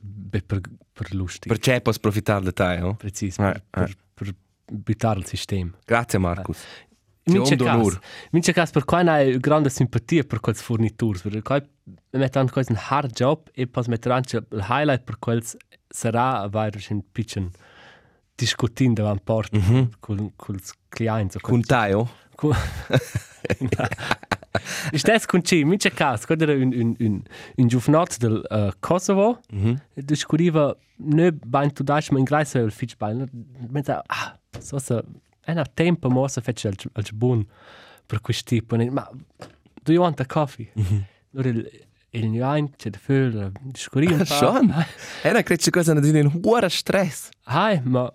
[0.00, 0.60] be per
[0.98, 1.46] per lustig.
[1.46, 2.94] Per c'è posso approfittare di te, oh?
[2.94, 4.34] precis Eh, per, per, per
[4.66, 5.70] buttare il sistema.
[5.84, 6.58] Grazie Marcus.
[7.24, 7.98] Sì, mince in
[8.30, 11.62] mince caso per qua hai grande simpatia per quels fornitors, per qua
[12.10, 15.56] metto anche un hard job e poi metto anche il highlight per quels
[15.86, 17.50] sarà avere un piccolo
[18.34, 19.90] discutin davanti porta Mhm.
[20.00, 21.38] con con i clienti.
[21.38, 22.08] Con te, oh?
[24.50, 27.22] Cu- Stess con ci, mince caso, quando era un, un, un,
[27.56, 29.80] un giovnot del uh, Kosovo, Mhm.
[29.94, 33.24] descobriva ne bain tu dash ma in greise il fitch bain
[33.70, 35.02] mentre ah so so
[35.40, 36.74] è una tempo mo so fetch al
[37.14, 37.46] bun
[38.04, 39.08] per questo tipo ma
[39.82, 40.72] do you want a coffee
[41.32, 41.70] allora il
[42.10, 44.74] il nein c'è da fül descobriva Schon?
[45.22, 47.28] Era credo che cosa ne in un buon stress.
[47.44, 48.10] hai ma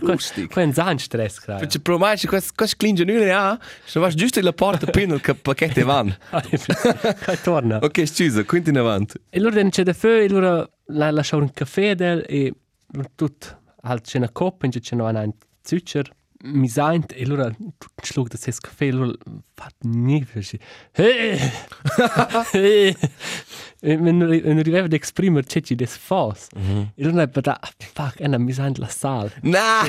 [0.00, 0.48] lustig.
[0.50, 4.14] qua un zan stress klar Perché pro mai questo questo clinge nu ja, se vas
[4.14, 6.16] giusto la porta pinel che pacchetto van.
[6.30, 9.18] qua torna Ok, scusa, quindi in avanti.
[9.30, 12.52] e allora c'è da fül allora la lascia un caffè del e
[13.14, 16.10] tut halt c'è una coppa e c'è una un zuccher
[16.44, 19.12] mi saint e allora tut schlug das es caffè allora
[19.54, 20.60] fat nie sie
[20.92, 21.38] hey
[23.80, 26.46] e wenn wenn arrivava ad esprimere c'è ci des fos
[26.94, 27.58] e allora per da
[27.92, 29.82] fuck e mi saint la sal Na!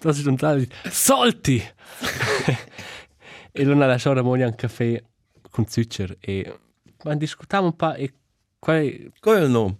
[0.00, 1.62] das ist un tal solti!
[3.56, 5.00] E allora lascia ora moglie un caffè
[5.48, 6.58] con zuccher e
[7.04, 8.12] ma discutiamo un po' e
[8.58, 8.80] qua
[9.20, 9.78] Qual è il nome?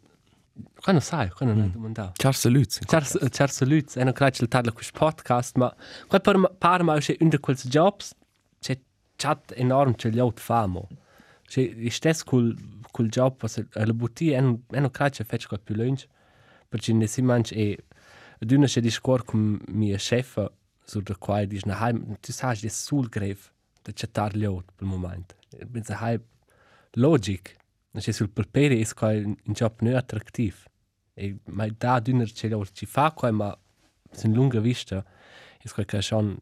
[0.86, 2.78] Non sai qua non è domandato Charles Saluz.
[2.86, 5.74] Charles Charles Lutz, è non credo che parla questo podcast, ma
[6.06, 8.14] qua per par ma c'è un di quei jobs
[8.60, 8.78] c'è
[9.16, 10.88] chat enorm gli out famo.
[11.56, 12.56] Il stesso col
[12.94, 16.06] col job la bottiglia è non è non credo che faccia più lunch
[16.68, 17.76] perché ne si mangia e
[18.38, 20.52] ad una c'è discor con mia chef
[20.84, 23.40] su da qua dice na heim tu sai che sul grave
[23.82, 25.34] da chattar gli out per il momento.
[25.70, 26.20] Pensa hai
[27.96, 30.56] Cioè sul papere è qua un job non attrattivo.
[31.14, 33.56] E ma da d'una ce lo ci fa qua ma
[34.10, 35.04] sin lunga vista
[35.60, 36.36] è qua che schon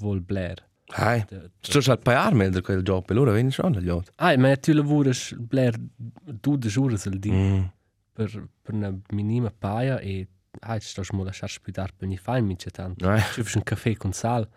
[0.00, 0.68] vuol blair.
[0.92, 1.24] Hai.
[1.60, 4.12] Sto già al paiar da quel job, e allora vieni schon agli altri.
[4.16, 7.64] Ah, ma tu lavori blair due giorni al dia Mm.
[8.12, 10.26] per per una minima paia e
[10.60, 13.08] ah, sto mo lasciar spiedar per ni fai mince tanto.
[13.08, 13.20] Ai.
[13.32, 14.48] Ci fai un caffè con sal.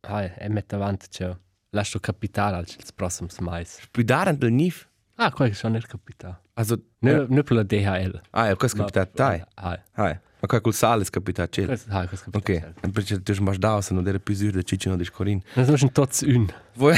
[0.00, 1.34] Ah, e mette avanti c'è
[1.70, 3.80] lascio capitale al prossimo mais.
[3.80, 4.86] Spudaren del nif.
[5.18, 6.40] Ah, qua che sono il capitale.
[6.54, 8.20] Also, Ne ne per la DHL.
[8.30, 9.42] ah, ja, questo capitat dai.
[9.54, 10.18] Ah, Hai.
[10.38, 11.66] Ma qua col sale è capitat cel.
[11.66, 12.74] questo ah, questo Ok, capitale.
[12.82, 15.42] e perché tu smash da, se non era più sur da cicino di scorin.
[15.54, 16.52] Das ist ein Tots un.
[16.76, 16.92] Wo,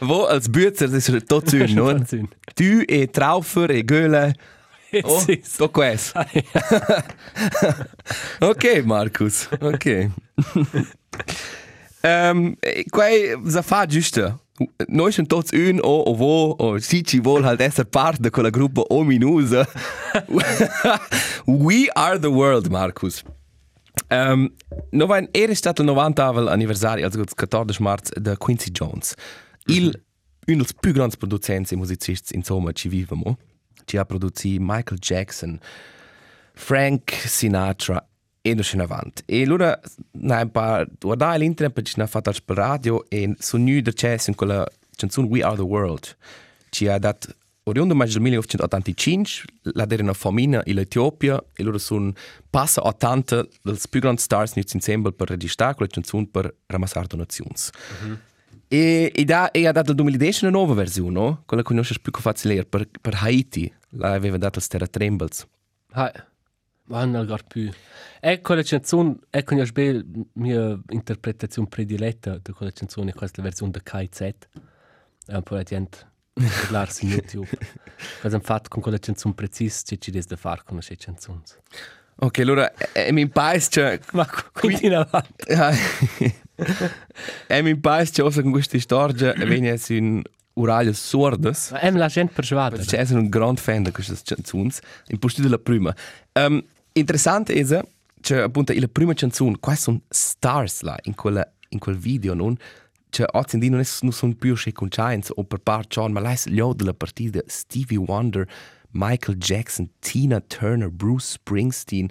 [0.00, 1.92] wo als Bützer, das ist tot zün, no?
[1.96, 2.28] Tots un.
[2.54, 4.34] Tu e Traufer e Göhle.
[5.04, 5.24] Oh,
[5.56, 6.18] to questo.
[8.40, 9.48] ok, Markus.
[9.60, 10.10] Ok.
[12.02, 12.56] um,
[12.90, 14.40] quai za fa giusto.
[14.88, 18.30] Noi siamo tutti un o o vo o si ci vuol halt essere parte di
[18.30, 19.66] quella gruppo ominusa.
[21.46, 23.22] We are the world, Markus.
[24.08, 24.52] Um,
[24.90, 29.14] no va era stato il 90 anniversario, also il 14 marzo, di Quincy Jones.
[29.66, 29.86] Il,
[30.46, 33.38] un dei più grandi produzenti e musicisti, insomma, ci viviamo.
[33.84, 35.58] Ci ha prodotto Michael Jackson,
[36.54, 38.09] Frank Sinatra
[38.42, 39.22] e non in avanti.
[39.26, 39.78] E allora,
[40.12, 43.92] na, un po' guardare l'internet, perché ci ha fatto per radio e sono nu da
[43.92, 46.16] c'è in quella canzone We Are the World.
[46.70, 51.78] Ci ha dato oriundo maggio del 1985, la era una famina in Etiopia e loro
[51.78, 52.12] sono
[52.48, 57.52] passa 80 dei più grandi stars in insieme per registrare quella canzone per ramassare donazioni.
[58.68, 61.42] E, e, da, e ha dato nel 2010 una nuova versione, no?
[61.44, 63.72] quella che conosci più facile per, per Haiti.
[63.94, 65.46] L'aveva dato il Terra Trembles.
[65.92, 66.12] Ah,
[66.90, 67.70] man gar più.
[68.20, 73.48] E quella canzone, e con la mia interpretazione prediletta di quella canzone, questa è la
[73.48, 74.20] versione di KZ.
[74.20, 77.48] È un po' la gente parlare su YouTube.
[78.20, 81.40] Cosa hanno fatto con quella canzone precisa, che ci da fare con queste canzoni.
[82.22, 85.44] Ok, allora, e, e mi paese Ma quindi in avanti.
[87.46, 90.22] e mi paese che con questa storia viene un
[90.54, 91.70] orario sordas.
[91.70, 92.82] Ma è la gente persuadere.
[92.84, 94.70] Perché è un grande fan di queste canzoni.
[95.06, 95.94] In posto della prima.
[96.34, 97.56] Um, interessante è
[98.20, 102.56] che appunto la prima canzone, qua sono stars là, in, quella, in quel video, non?
[103.08, 106.20] Cioè, oggi in non, non sono più sche con Giants o per par John, ma
[106.20, 108.48] lei è della partita Stevie Wonder,
[108.90, 112.08] Michael Jackson, Tina Turner, Bruce Springsteen,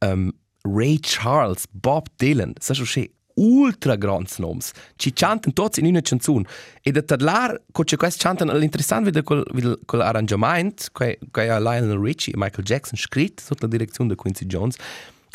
[0.00, 0.32] um,
[0.62, 4.60] Ray Charles, Bob Dylan, sai sche ultra grandi nomi.
[4.96, 6.44] Ci cantano tutti in una canzone.
[6.80, 11.58] E da parlare, con c'è questo cantano, l'interessante è quel, quel arrangiamento che, che ha
[11.58, 14.76] Lionel Richie e Michael Jackson scritto sotto la direzione di Quincy Jones.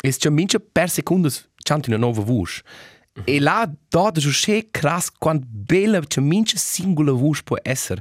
[0.00, 1.30] E c'è mince per secondo
[1.62, 2.62] cantano una nuova voce.
[3.24, 8.00] E là, da è sche krass, quanto bella c'è mince singola voce può essere.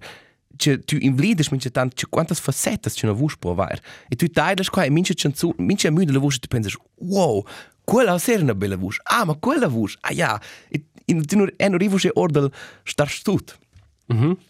[0.55, 3.81] Cioè, tu invlides mince tanto, cioè, quante facette c'è una voce può avere.
[4.07, 7.43] E tu taglias qua e mince canzone, mince a muda la voce, tu pensi, wow,
[7.87, 8.99] quella è una bella voce.
[9.03, 10.41] Ah, ma quella voce, ah ja.
[10.67, 12.51] E, e tu non è una voce ordel
[12.83, 13.57] star stut.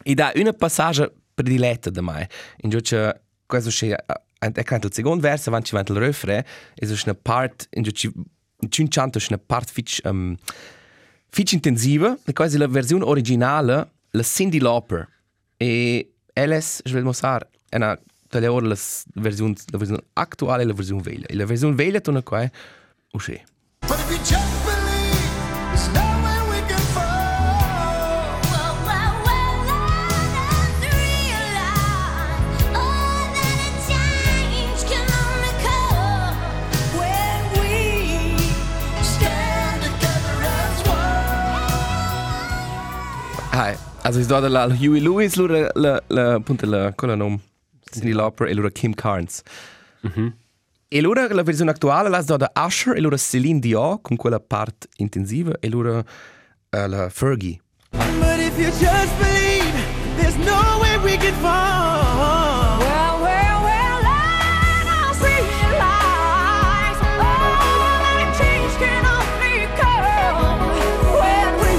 [0.03, 2.27] E da una passage prediletta da me.
[2.61, 3.95] In giù c'è questo c'è
[4.39, 8.81] è canto il secondo verso, avanti avanti il refrain, e c'è una parte, in c'è
[8.81, 10.35] un canto, c'è una parte fitch, um,
[11.29, 15.07] fitch intensiva, e quasi la versione originale, la Cindy Lauper.
[15.57, 18.77] E Alice, je vais le mostrare, è una tale ora la
[19.15, 21.01] versione, la versione attuale e la versione.
[21.25, 22.49] E la versione veglia torna qua,
[23.13, 23.43] O'Shea.
[43.53, 47.17] Hi, also ich sage la Huey Lewis la la la punta la cola.
[47.91, 49.43] Cindy Lauper e Kim Carnes.
[50.03, 50.33] Mhm.
[50.89, 54.87] E lura la versione attuale la da Usher e lura Celine Dion con quella parte
[54.99, 56.03] intensiva e lura uh,
[56.69, 57.59] la Fergie.
[57.91, 59.69] But if you just believe,
[60.15, 62.79] there's nowhere we can fall.
[62.79, 70.71] Well, well, well, I just realized all that a change can only come
[71.19, 71.75] when we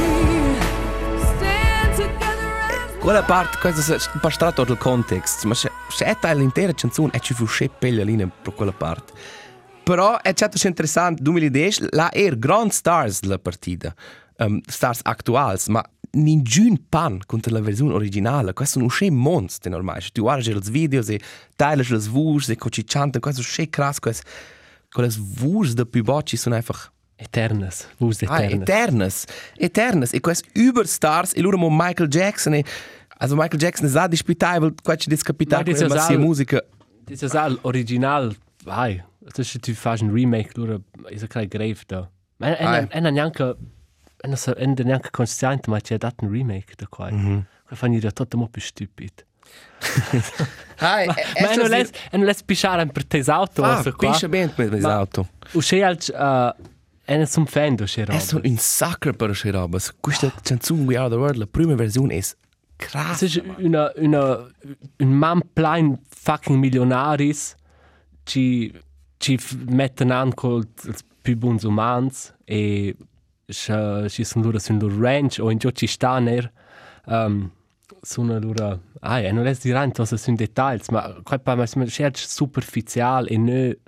[1.39, 6.73] stand together as Quella parte, questo è pastrato dal context, ma se se è l'intera
[6.73, 9.13] canzone e ci fu sche pelle lì per quella parte.
[9.83, 13.93] Però è stato interessante, 2010, la er grand stars della partita,
[14.37, 15.83] um, stars actuals, ma
[16.13, 21.05] ningun pan contro la versione originale, questo non è monster ormai, tu guardi i video
[21.05, 21.21] e
[21.57, 24.29] tagli le voci e ci cantano, questo è krass, questo,
[24.89, 27.89] quelle voci da più bocci sono einfach Eternas.
[27.99, 28.63] Vus Ah, eternas.
[28.63, 29.25] eternas,
[29.57, 30.13] eternas.
[30.13, 32.65] E questi Überstars, e loro Michael Jackson e
[33.21, 36.63] Also Michael Jackson è già disputabile, qua c'è discapitato, Ma dice ma sia Sal- musica.
[37.05, 38.35] Das ist auch original.
[38.67, 40.79] Hai, das ist du fast ein Remake, lura,
[41.11, 42.09] ist ein klein grave da.
[42.41, 43.57] En en neanche
[44.23, 47.11] en so en de neanche consciente, ma c'è dato un remake da qua.
[47.11, 47.75] Mm -hmm.
[47.75, 49.23] Fanno da tutto mo più stupido.
[50.81, 51.07] Hai,
[51.41, 54.11] Ma non les en non les pisciare per tes auto, Ah, so qua.
[54.11, 55.29] pisce bene mit Ma- auto.
[55.53, 56.51] U c'è alc uh,
[57.07, 58.47] en som fan c'è È roba.
[58.49, 59.79] un sacro per queste robe.
[60.01, 62.23] Questa canzone We Are The World, la prima versione è
[62.79, 63.23] Es krass.
[63.23, 64.49] ist una una
[65.01, 67.57] un man plein fucking milionaris
[68.25, 68.73] ci
[69.19, 70.67] ci metten an col
[71.23, 72.97] più buons umans e
[73.47, 76.51] ci sono loro sul loro ranch o in giù ci stanno
[77.07, 77.51] um,
[78.01, 81.87] sono loro ah e non les dire cosa sono dettagli ma qua pa ma sono
[82.13, 83.79] superficial e ne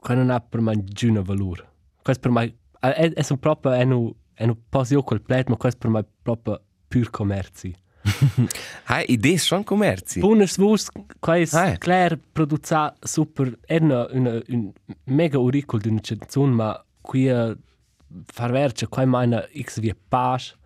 [0.00, 1.66] qua non ha per me giuna valore
[2.02, 5.56] questo per me è, è un proprio è un è un po' io completo ma
[5.56, 7.74] questo per me è proprio pur commerci
[8.84, 10.20] Hai, idee schon commerci.
[10.20, 10.88] Buones vus,
[11.20, 11.78] quais Ah, eh.
[11.78, 14.72] Claire produza super, è una, una, un
[15.04, 17.56] mega auricol di una canzone, ma qui uh,
[18.26, 20.56] far verce, qua meine x wie Pasch,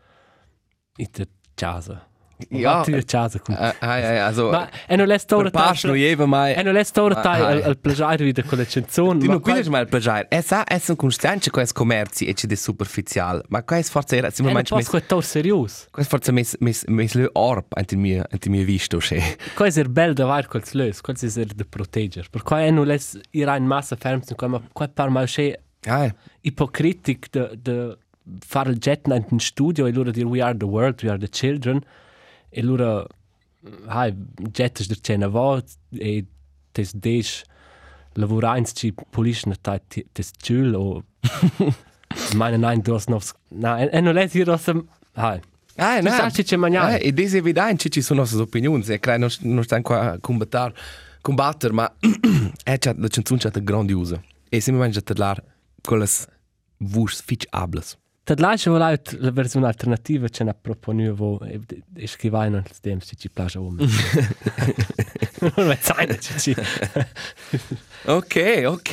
[0.97, 2.07] in der Casa.
[2.51, 2.85] Ja.
[2.87, 3.41] in der Casa.
[3.49, 4.51] Ah, Hai, hai, also...
[4.51, 6.55] Ma e non l'è ora Per pas non jeva mai...
[6.55, 9.25] E non l'è ora Ma- tai ah, al, al plagiare wieder con la canzone.
[9.25, 10.29] Ma non qua- puoi mai il plagiare.
[10.29, 13.43] E sa, è un constante questo commerci e c'è di superficial.
[13.49, 14.29] Ma questo forse era...
[14.29, 14.91] E Siamo non manci posso mes...
[14.91, 15.87] quettor serios.
[15.91, 16.57] Questo forse mes...
[16.61, 16.85] mes...
[16.87, 18.25] mes le orp ante mie...
[18.29, 19.37] ante mie visto, che...
[19.55, 22.29] Qua è bel da var col slös, qua è er de proteger.
[22.31, 22.99] Per qua è non l'è
[23.31, 26.13] ira in massa ferms, qua ma qua par mal che Hai.
[26.41, 27.99] hypocritic de, de
[28.41, 31.29] fare il jet in studio e loro dire we are the world, we are the
[31.29, 31.81] children
[32.53, 33.07] e loro
[33.87, 34.13] hai
[34.53, 36.25] jet is der cena va e
[36.73, 37.45] tes des
[38.15, 39.79] lavurains ci polisce ta
[40.15, 41.03] tes chul o
[42.35, 44.69] meine nein du hast noch na e non è dire das
[45.15, 45.41] hai
[45.77, 47.01] Ah, Tu sai che c'è mangiare.
[47.01, 48.85] Eh, ed è evidente, ci sono nostre opinioni.
[48.89, 50.75] E credo non, non stiamo qua a combattere,
[51.23, 51.91] combattere ma
[52.63, 54.23] è già, la canzone è grandiosa.
[54.51, 55.45] E se mi mangia a parlare
[55.81, 56.07] con le
[56.77, 57.97] voci ficciables.
[58.33, 61.61] Tad laisce volat la versione alternativa ce n'ha proponu vo e,
[61.95, 63.85] e scrivai non il tempo se ci piace o me.
[65.57, 66.57] Non è sai ci ci.
[68.07, 68.93] Ok, ok.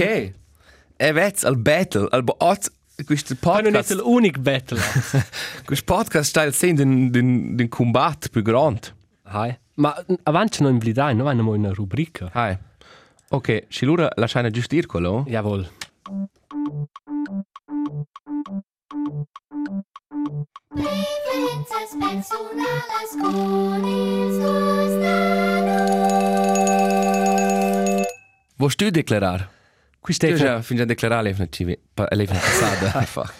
[0.97, 2.69] E vets al battle, al boaz,
[3.05, 4.81] questo Poi non è podcast, l'unico battle.
[5.63, 8.93] questo podcast sta sen den, den, den combat più grande.
[9.23, 9.57] Hai.
[9.75, 12.29] Ma avanti non blidai, non hanno una rubrica.
[12.33, 12.57] Hai.
[13.29, 15.23] Ok, se allora lasciamo giusto dir quello.
[15.27, 15.69] Jawohl.
[20.69, 26.07] Preferences personales con ils dos nanos.
[28.57, 29.47] Vuoi tu declarare?
[29.99, 32.97] Qui Stefano, già fin già declarare l'evna civi, l'evna passata.
[32.99, 33.31] Einfach.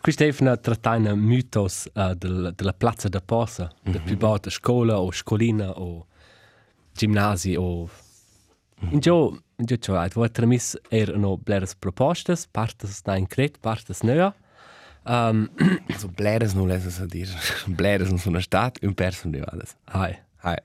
[0.00, 3.92] qui Stefano trattaina mythos uh, del, della piazza da posa, mm -hmm.
[3.92, 6.06] da più bata scuola o scolina o
[6.92, 7.88] gimnasi o
[8.90, 14.02] In gio, in gio cioè, vuoi tramis erano bleres propostes, partes da in cret, partes
[14.02, 14.34] nea.
[15.06, 15.50] Um,
[15.92, 17.28] Also Bläres non lesen a dir.
[17.66, 19.76] Bläres non sono stat, un person di alles.
[19.84, 20.18] hai.
[20.42, 20.56] Hai.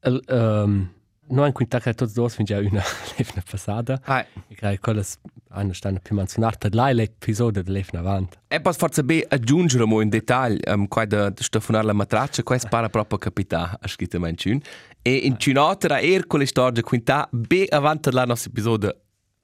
[0.00, 0.88] El, um,
[1.30, 2.82] no in quinta che tots dos fin già una
[3.16, 4.00] lefna passada.
[4.04, 4.24] Hai.
[4.48, 5.18] E che quelles
[5.50, 8.38] hanno stanno più menzionate là l'episodio de lefna avant.
[8.48, 12.42] E poi forse be aggiungere mo in dettaglio um, qua da da stofonare la matraccia,
[12.42, 14.60] qua spara proprio capità, ha scritto mein cun.
[15.02, 18.94] E in cunotera er con le storie quinta be avanti la nostra episodio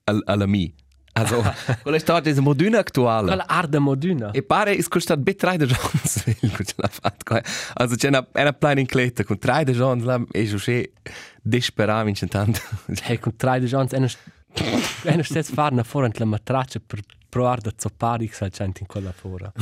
[0.04, 0.72] al alla mi.
[1.16, 1.42] Also,
[1.82, 3.28] con le storie è moderna attuale.
[3.28, 4.32] Quella arda moduna.
[4.32, 7.42] E pare is costat be tre de jons, il che.
[7.74, 10.92] Also c'è una una plan in cleta con tre de jons là e jo che
[11.40, 12.60] desperava in tanto.
[13.02, 14.08] Hey, con tre de gens, eno
[15.04, 19.12] eno stess farna forant la matraccia per provare da zoppare x al cent in quella
[19.12, 19.52] fora.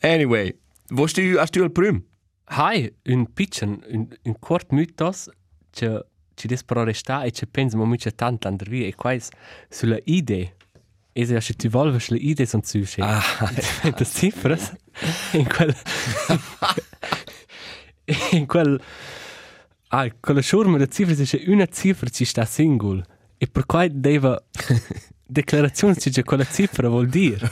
[0.00, 0.54] Anyway,
[0.90, 2.04] wo du hast du al prim?
[2.44, 5.28] Hai, un pitchen, un, un quart mythos,
[5.70, 6.04] che
[6.38, 9.28] ci des pro resta e che pensa mo mucha tant andar via e quais
[9.68, 10.54] sulla idee.
[11.12, 13.02] E se se ti volves le idee son zu che.
[13.02, 13.22] Ah,
[13.98, 14.72] das cifras
[15.32, 15.74] in quel
[18.38, 18.80] in quel
[19.88, 23.04] ah quella schurma de cifras è una cifra ci sta singol
[23.36, 24.40] e per quai deva
[25.26, 27.50] declarazione ci che quella cifra vuol dire.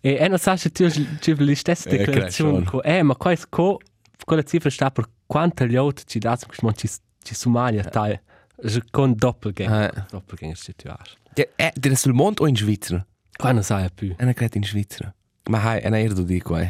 [0.00, 0.88] E è non sa se tu
[1.20, 3.78] ci le stesse Eh, declarazioni co eh ma quai co
[4.24, 6.88] quella cifra sta per quanta gli altri ci dà ma ci
[7.26, 8.18] ci sumalia tai
[8.62, 10.02] je con doppelgänger Eh.
[10.10, 11.06] doppelgänger situar
[11.36, 13.04] der eh, der ist sul mond o in Svizzera?
[13.38, 15.12] qua non sai più Ana cret in Svizzera.
[15.48, 16.60] Ma hai, ana erdo di qua.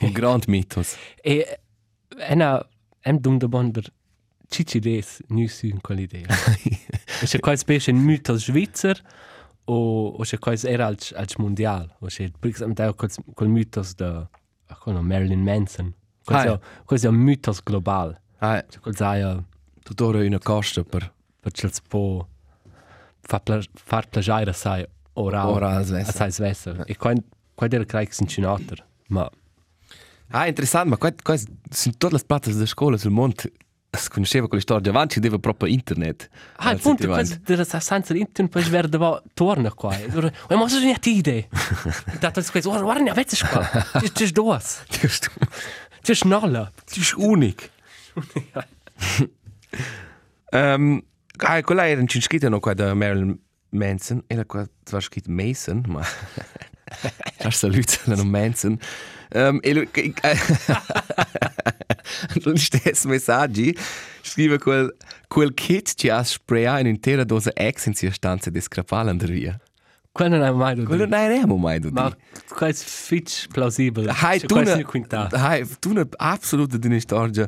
[0.00, 0.96] Un grand mythos.
[1.22, 1.44] E
[2.18, 2.64] ena
[3.04, 3.84] em dum de bonder
[4.50, 6.26] cici des nu su in quell'idea.
[7.22, 9.00] e se quais specie in mythos svizzer
[9.66, 11.94] o o se quais era als als mondial.
[12.00, 14.04] O se per esempio da quel quel mythos de
[14.68, 15.94] ah, quello Marilyn Manson.
[16.24, 16.60] Questo, Ah.
[16.86, 18.18] questo è un mythos global.
[18.40, 19.22] Ah, Cioè, quel sai,
[19.88, 22.26] tuttora una costa per perché si può
[23.20, 25.48] far, pla far plagiare sai oral.
[25.48, 26.14] Oral svesser.
[26.14, 26.82] Sai svesser.
[26.86, 27.12] E qua,
[27.54, 28.84] qua era credo che si incinater.
[29.08, 29.30] Ma
[30.30, 33.50] Ah, interessant, ma qua, qua sono tutte le piazze della scuola sul monte.
[33.90, 36.28] Si conosceva quella storia, avanti ci deve proprio internet.
[36.56, 39.96] Ah, appunto, senti, questo della senza internet poi verde va torna qua.
[39.96, 41.48] E ma sono niente idee.
[42.20, 43.66] Dato questo, guarda, ne avete qua.
[43.98, 44.60] C'è c'è due.
[44.90, 45.30] Giusto.
[46.02, 46.70] C'è schnolla.
[46.84, 47.14] Das ist
[49.72, 49.84] unik.
[50.52, 51.02] ähm,
[51.38, 53.38] ah, quella era in scritto noch qua da Marilyn
[53.70, 54.22] Manson.
[54.28, 56.02] Era qua zwar scritto Mason, ma
[57.38, 58.78] Ciao salut, non Manson.
[59.30, 59.88] Ähm, e lui
[62.44, 63.76] Lo stesso messaggi
[64.22, 64.96] scrive quel
[65.28, 69.18] quel kit ci ha spraya in intera dose ex in sia stanza di scrapala in
[69.18, 69.58] via.
[70.10, 72.16] Quello non è mai da Quello non era mai da Ma
[72.48, 74.10] questo è fitch plausibile.
[74.10, 75.36] Hai Cioè, tu una, è quintato.
[75.36, 77.46] hai tu una absoluta di una storia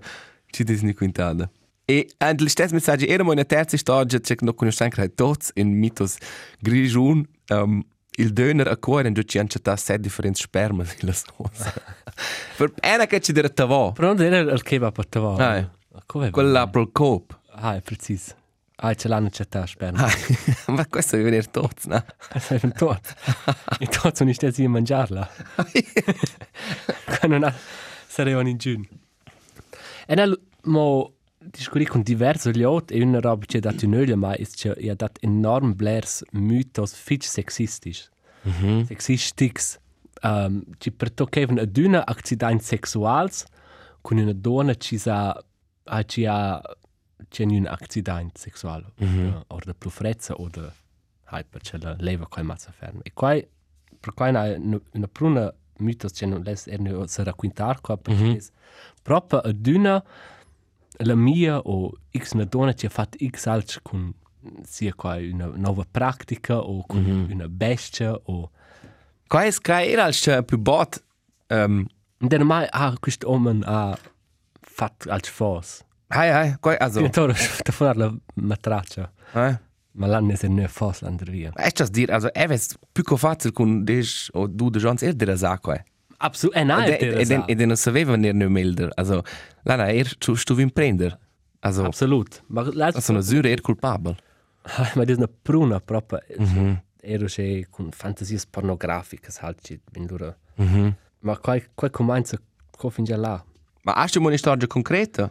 [0.50, 1.50] ci dis ni quintada.
[1.90, 5.76] E and le stesse messaggi era una terza storia che non conosco anche tots in
[5.76, 6.18] mitos
[6.60, 7.84] grigiun um,
[8.16, 11.72] il döner a cuore in giuci ancetta set differenti sperma di la sosa.
[12.56, 13.90] per era che ci dire tavo.
[13.90, 15.18] Però non era il kebab per te.
[15.18, 15.68] Ah.
[16.06, 17.36] Come Quella pro coop.
[17.54, 18.36] Ah, è preciso.
[18.76, 20.04] Ah, ce l'hanno c'è ta sperma.
[20.04, 20.12] Ah,
[20.72, 22.04] ma questo deve venire tots, no?
[22.38, 23.14] Sei un tot.
[23.80, 25.28] I tot sono stessi a mangiarla.
[27.18, 27.54] Quando non ha...
[28.06, 28.80] Sarevano in giù.
[30.06, 30.40] E nel...
[30.62, 31.14] Mo...
[31.42, 35.20] Discorri con diversi altri e una roba che in olio, ma è che ha dato
[35.22, 38.10] enorm blers mythos fitch sexistisch.
[38.86, 39.78] Sexistics.
[40.22, 43.46] Um, ci pertoccavano ad una accident sexuals
[44.02, 45.42] con una donna ci sa...
[45.84, 46.60] Ha ci ha...
[47.28, 48.92] C'è un accident sexual.
[49.02, 49.40] Mm-hmm.
[49.46, 50.70] O da più frezza o da...
[51.32, 53.00] Hai perché la leva qua mazza ferma.
[53.02, 53.34] E qua...
[54.00, 54.56] Per qua una,
[54.92, 58.38] una pruna mythos che non les er ne se raccontar qua perché mm-hmm.
[59.02, 60.02] proprio ad una
[61.02, 64.12] la mia o x una donna che ha fatto x altro con
[64.62, 67.30] sia qua una nuova pratica o con mm-hmm.
[67.30, 68.50] una bestia o
[69.26, 71.00] Qua è che era il più bot.
[71.48, 71.86] Um,
[72.20, 73.98] und dann mai ah questo uomo ha
[74.60, 77.34] fatto altro fos hai, hai, qua, also, direttore
[77.64, 79.58] da fare la matraccia eh?
[79.92, 83.52] ma l'anno è ne fos l'andre via È das dir, also è ves più facile
[83.52, 85.84] con des o du de Johns er der Sache.
[86.20, 88.90] Absolut è E nein e den e den saveva ner ne milder.
[88.96, 89.22] Also
[89.64, 91.18] la na er tu stu vin prender.
[91.60, 94.16] Also absolut ma la also na syre er culpabel.
[94.64, 96.20] Ah, ma das ist eine Bruna proprio.
[96.38, 96.76] Mm-hmm.
[97.02, 100.36] Ero che con fantasies pornografiche halt ci bin dura.
[100.56, 100.94] Mhm.
[101.20, 102.38] Ma quai quai comincia
[102.76, 103.42] co fin già là.
[103.84, 105.30] Ma hast du mal eine Storia konkrete?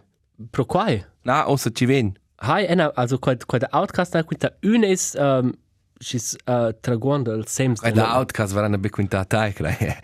[0.51, 1.05] Pro quai?
[1.23, 2.17] Na, außer ci ven.
[2.37, 5.53] Hai ena also quai quai der Outcast da quita un is um,
[5.99, 7.81] she's uh, traguando il sems.
[7.81, 9.97] Weil der Outcast war eine bequintata ai crei.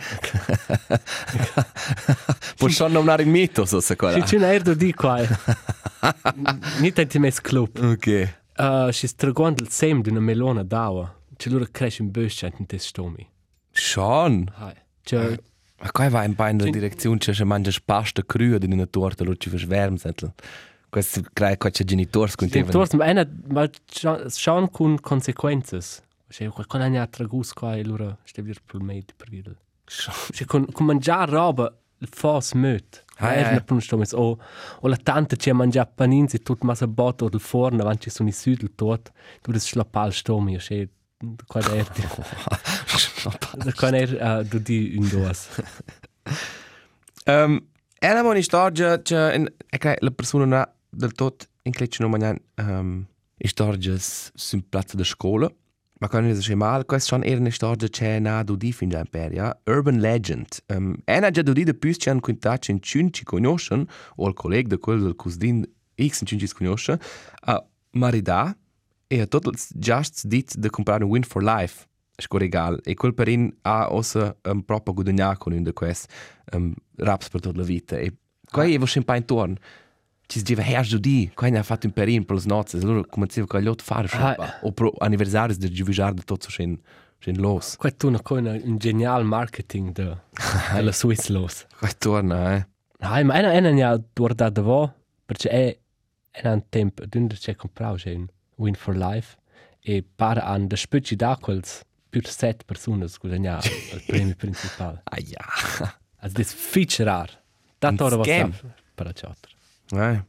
[2.58, 4.26] Può schon nominare il mito so se Ci quella.
[4.26, 5.28] ci na erdo di quai.
[6.80, 7.78] Nit ein mes club.
[7.78, 8.34] Ok.
[8.58, 11.14] Uh, she's traguando il sem di una melona d'aua.
[11.38, 13.28] Ci lura cresce in böscia in te stomi.
[13.72, 14.50] Schon.
[14.56, 14.74] Hai.
[15.04, 15.38] Cioè,
[15.82, 19.36] Ma qua va in bein der Direktion c'è mangia pasta crua di una torta lo
[19.36, 19.98] ci verschwärm
[20.96, 22.64] Questo crei qua c'è genitors con te.
[22.64, 23.70] Tors, ma ena, ma
[24.30, 26.02] schon con consequences.
[26.30, 29.58] Cioè, qualcuno ha tragus qua e loro steve dir me per dire.
[29.84, 31.70] Cioè, con, con mangiare roba,
[32.10, 33.04] fos möt.
[33.18, 33.52] Ah, ja.
[33.52, 33.64] ja.
[33.68, 34.18] ja.
[34.18, 34.40] o,
[34.80, 38.30] o la tante ci mangia panins e tut massa bot o del forno, avanti sono
[38.30, 40.88] i südel tot, tu des schlappal stomi, cioè,
[41.46, 41.92] qua er,
[43.76, 45.50] qua er, uh, du di un dos.
[47.26, 47.68] Um,
[48.00, 52.40] era una storia che in ecco la persona na del tot in clecce no mangian
[52.58, 53.06] um,
[53.38, 55.52] stories sul piazza da scuola.
[56.00, 58.90] Ma quando es che mal, questa schon era una storia che na do di fin
[58.90, 60.62] già per ja, urban legend.
[60.68, 63.88] Um, ena già do di de più c'han quintaci in cun ci conoscen
[64.18, 65.66] o il collega de quel del cusdin
[65.96, 67.00] x in ci conosce
[67.46, 68.58] a marida
[69.08, 71.88] e a tot just dit de comprare un win for life.
[72.18, 72.80] Sco regal.
[72.84, 76.12] E quel perin ha ossa um, proprio guadagnar con un de quest
[76.54, 77.98] um, raps per tutta la vita.
[77.98, 78.14] E
[78.52, 78.68] qua ah.
[78.68, 79.56] è un po' intorno.
[80.28, 82.78] Ci si diceva, hey, giù di, qua ne ha fatto un perin per le nozze.
[82.78, 84.08] Allora cominciava con gli altri fare.
[84.12, 84.60] Ah.
[84.62, 86.80] O pro anniversari del giuvigiar di tutto scen,
[87.20, 87.76] scen los.
[87.76, 90.18] Qua tu una cosa, un genial marketing de,
[90.74, 91.66] della Swiss los.
[91.78, 92.68] Qua torna, eh.
[93.00, 94.94] Hai, ma ena ena ja guarda da vo,
[95.26, 95.78] perché è
[96.32, 99.38] è un tempo dünner c'è comprau c'è un win for life
[99.80, 105.02] e para an de spücci da quels pur set personas guadagna il premio principale.
[105.12, 105.46] Ah ja.
[106.18, 107.30] Also das fitch rar.
[107.80, 108.52] Da Un tora was scam.
[108.52, 109.52] da para chatter.
[109.92, 110.24] Eh.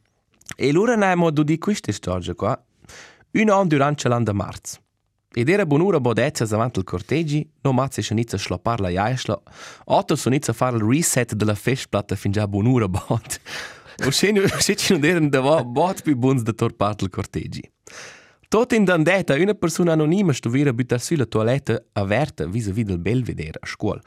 [0.57, 2.61] E allora ne abbiamo di queste storie qua.
[3.33, 4.81] Un anno durante l'anno di marzo.
[5.33, 9.39] Ed era buon'ora bodezza davanti al corteggi, no mazze se inizia a sloppare la jaisla,
[9.85, 13.41] otto so inizia a fare il reset della festplatta fin già buon'ora bod.
[14.07, 17.71] O se ci non erano da bod più buons da torpare il corteggi.
[18.49, 23.67] Tot in dandetta, una persona anonima stovera buttar sulla toiletta aperta vis-à-vis del belvedere a
[23.67, 24.01] scuola.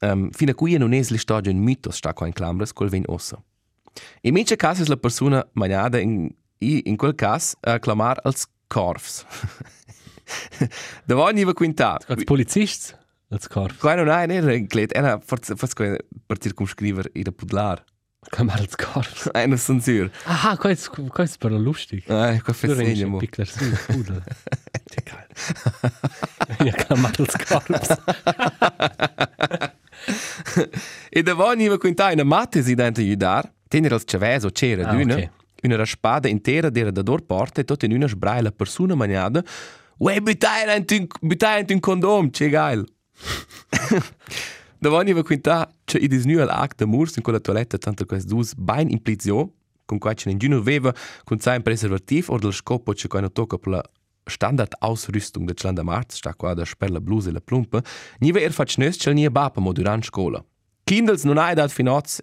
[0.00, 3.04] Um, fino a qui non è l'istoggia in mitos sta qua in clambres col ven
[3.06, 3.42] ossa.
[4.22, 6.28] In mince caso è la persona magnada in,
[6.58, 9.24] i- in quel caso a clamar als corfs.
[11.04, 11.98] da ogni va quinta.
[12.08, 12.98] Als Polizist,
[13.30, 13.78] als Korf.
[13.78, 17.84] Qua non è nera in clet, era forse forse per circumscriver in pudlar.
[18.30, 19.28] Kamar als Korf.
[19.34, 20.10] Eine censur.
[20.24, 22.04] Aha, qua ist, qua ist però lustig.
[22.08, 23.18] Eh, qua Du ringst fesegna mo.
[23.18, 24.22] ein Pickler su, Pudel.
[24.96, 25.26] Egal.
[26.64, 27.98] Ja, Kamar als Korf.
[31.10, 33.50] E da ogni va quinta in matte si dente aiutar.
[33.68, 35.14] Tenere als ceveso c'era Ah, d'una.
[35.14, 35.30] ok.
[35.64, 39.42] Una raspada intera d'era da dor porta e tot in una sbraia la persona magnada.
[39.98, 42.84] Uè, butai in butai in condom, c'è geil.
[44.78, 48.04] da ogni va quinta c'è i disnu al act de murs in quella toiletta tanto
[48.04, 49.52] quest dus bain implizio
[49.86, 50.92] con qua c'è in giuno veva
[51.24, 53.82] con sai preservativ o del scopo c'è qua no tocca per la
[54.26, 56.64] standard Ausrüstung de Chlanda Marz sta qua da
[57.00, 57.82] bluse e la plumpa
[58.20, 60.44] nive er fac nös c'è nie bapa mo durant scola
[60.84, 62.20] Kindles non hai dat finoz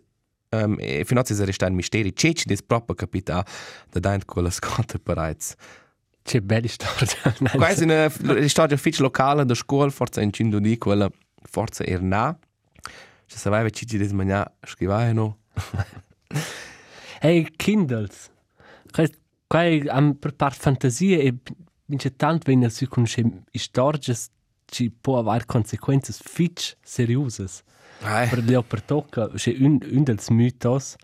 [0.51, 3.45] um, e finoz es resta un misteri c'è ci des proprio capita
[3.91, 5.55] da daint con la scotta bereits
[6.23, 7.33] C'è bella storia.
[7.57, 8.07] Quasi una
[8.47, 11.09] storia fitch locale da scuola, forse in Cindo di quella
[11.41, 12.37] forse era na.
[13.25, 15.37] Se sapeva ci ci des magna scrivai no.
[17.23, 18.31] Hey, Kindles.
[18.91, 19.07] Qua,
[19.47, 21.35] qua am per part fantasia e
[21.91, 23.23] vince tant wenn es con che
[23.53, 24.29] storges
[24.65, 27.47] ci può aver conseguenze fitch seriose.
[28.03, 28.27] Ai.
[28.29, 30.95] Per le per tocca, che un un dels mythos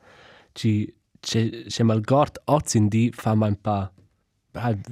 [0.54, 3.92] ci che che malgort ozin di fa ma un pa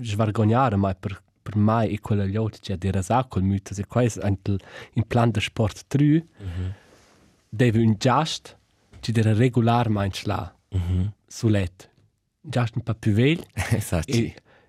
[0.02, 3.86] svargognare mai per per mai e quella gli altri c'è di rasa col mythos e
[3.86, 4.12] qua è
[4.94, 6.26] in plan de sport 3
[7.50, 8.58] deve un just
[9.02, 10.54] ci deve regular mai schla
[11.28, 11.90] sulet
[12.42, 13.44] just un pa più vel
[13.82, 14.12] Esatto.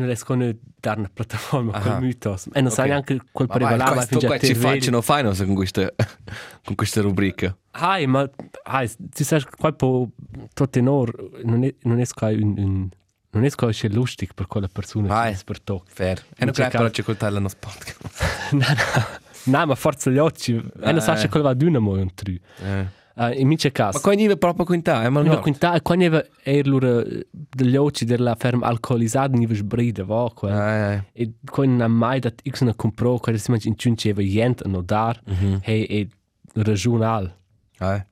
[0.00, 1.80] les con dar una piattaforma Aha.
[1.80, 2.48] quel mythos.
[2.52, 2.90] E non sai Ok.
[2.90, 5.92] neanche quel prevalava questo qua ci facciano fino con questa
[6.64, 7.56] con questa rubrica.
[7.72, 8.28] Hai, ma
[8.64, 10.10] hai, tu sai qual po
[10.54, 12.88] tot tenor non è non è qua un, un
[13.30, 15.34] non è qua c'è lustig per quella persona Vai.
[15.34, 15.84] che per toc.
[15.90, 16.22] Fair.
[16.36, 18.52] E non c'è credo ci coltare il nostro podcast.
[18.52, 19.20] no, no.
[19.44, 20.52] No, ma forza gli occhi.
[20.54, 22.32] E non sa che quello va d'una mo un tru.
[22.62, 23.00] Eh.
[23.14, 24.00] Uh, in mince Ma caso.
[24.00, 25.40] qua nive proprio quinta, eh, ma Niva no.
[25.42, 30.50] quinta, quando aveva er lura degli occhi della ferma alcolizzata, niva sbrida, va, qua.
[30.50, 31.04] Ah, eh.
[31.12, 34.26] E quando non ha mai dat x una compro, quando si mangia in ciunci aveva
[34.28, 35.20] jent a nodar,
[35.62, 36.08] hey, e
[36.54, 37.34] regional.
[37.78, 38.06] Ah,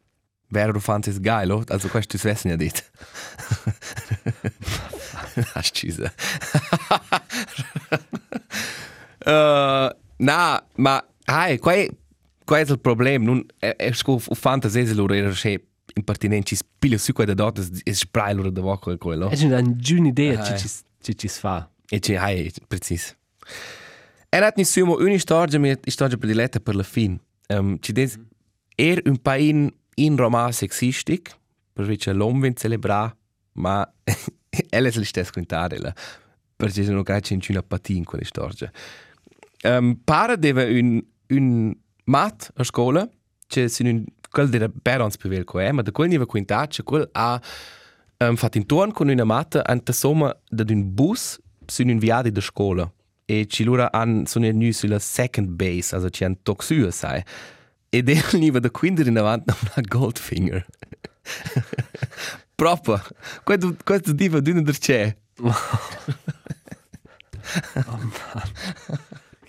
[0.53, 1.73] Vero du fandest es geil, oder?
[1.73, 2.83] Also du es wissen ja nicht.
[5.55, 5.89] Hast du
[9.27, 11.73] uh, Na, ma, hai, qua
[12.59, 13.25] è, qua è il problema.
[13.25, 17.83] Non, è, è scu u fantasia loro era che impertinenti spilio su qua da dot
[17.85, 19.31] e spray loro da voco quello.
[19.31, 20.59] E c'è una giuna idea Ah, ci eh.
[20.59, 20.69] ci
[21.01, 21.69] ci ci si fa.
[21.89, 23.17] E c'è, hai, precis.
[24.33, 27.19] Er hat nicht sumo una storia, mi storia prediletta per la fin.
[27.49, 28.17] Um, ci des,
[28.77, 31.37] er un pain in Roma sexistic,
[31.73, 33.17] per cui l'uomo vient celebrar,
[33.55, 33.93] ma
[34.71, 35.93] ella è l'istess contare, la,
[36.57, 38.71] perché sono grazie in una patina in quella storia.
[39.65, 41.75] Um, pare deve un, un
[42.05, 43.09] mat a scuola,
[43.47, 47.41] c'è un quel della perons per vel coe, ma da quel nivel quintace, quel ha
[48.19, 52.41] um, fatto in torno con una matta anta somma da un bus sono inviati da
[52.41, 52.91] scuola
[53.25, 57.23] e ci loro han sono venuti sulla second base, also ci hanno toxua sai.
[57.89, 60.67] E del nivel da quindi in avanti una Goldfinger.
[62.55, 63.03] Proprio.
[63.43, 65.17] Questo, questo diva d'una der c'è.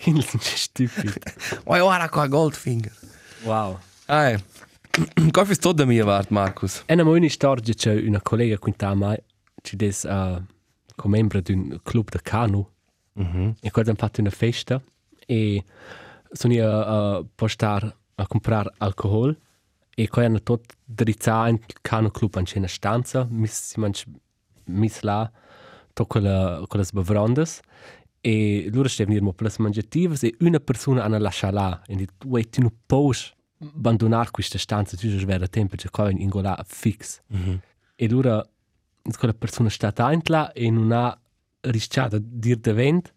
[0.02, 1.14] Kinder sind stupid.
[1.66, 2.92] Oh, guarda qua Goldfinger.
[3.44, 3.80] Wow.
[4.08, 4.36] Ah,
[5.32, 6.84] Cosa fai tutto da mia parte, Marcus?
[6.86, 9.18] E una una storia c'è una collega quinta mai
[9.62, 10.42] ci des uh,
[10.96, 12.68] come membro di un club de canu.
[13.14, 13.56] Mhm.
[13.62, 14.82] E quando hanno fatto una festa
[15.28, 15.64] e
[16.32, 19.38] sono io a postare a comprare alcohol
[19.96, 24.06] e poi hanno tutto drizzato in canu club in una stanza, mis si manch
[24.66, 25.30] mis là
[25.94, 27.60] to quella quelle bevrandes
[28.22, 32.50] e loro stavano per le mangiative e una persona hanno lasciato là e dit wait
[32.50, 33.16] tu non puoi
[33.60, 37.60] abbandonare questa stanza tu già vera tempo c'è qua in ingola fix Mhm.
[37.96, 38.48] e loro
[39.18, 41.20] quella persona è stata intla e non ha
[41.62, 43.14] rischiato di dire de vent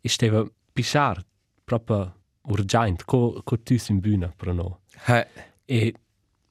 [0.00, 1.24] e stava pisciar
[1.64, 4.74] proprio urgente, co, co tu in bühne per noi.
[5.06, 5.26] Eh,
[5.66, 5.94] E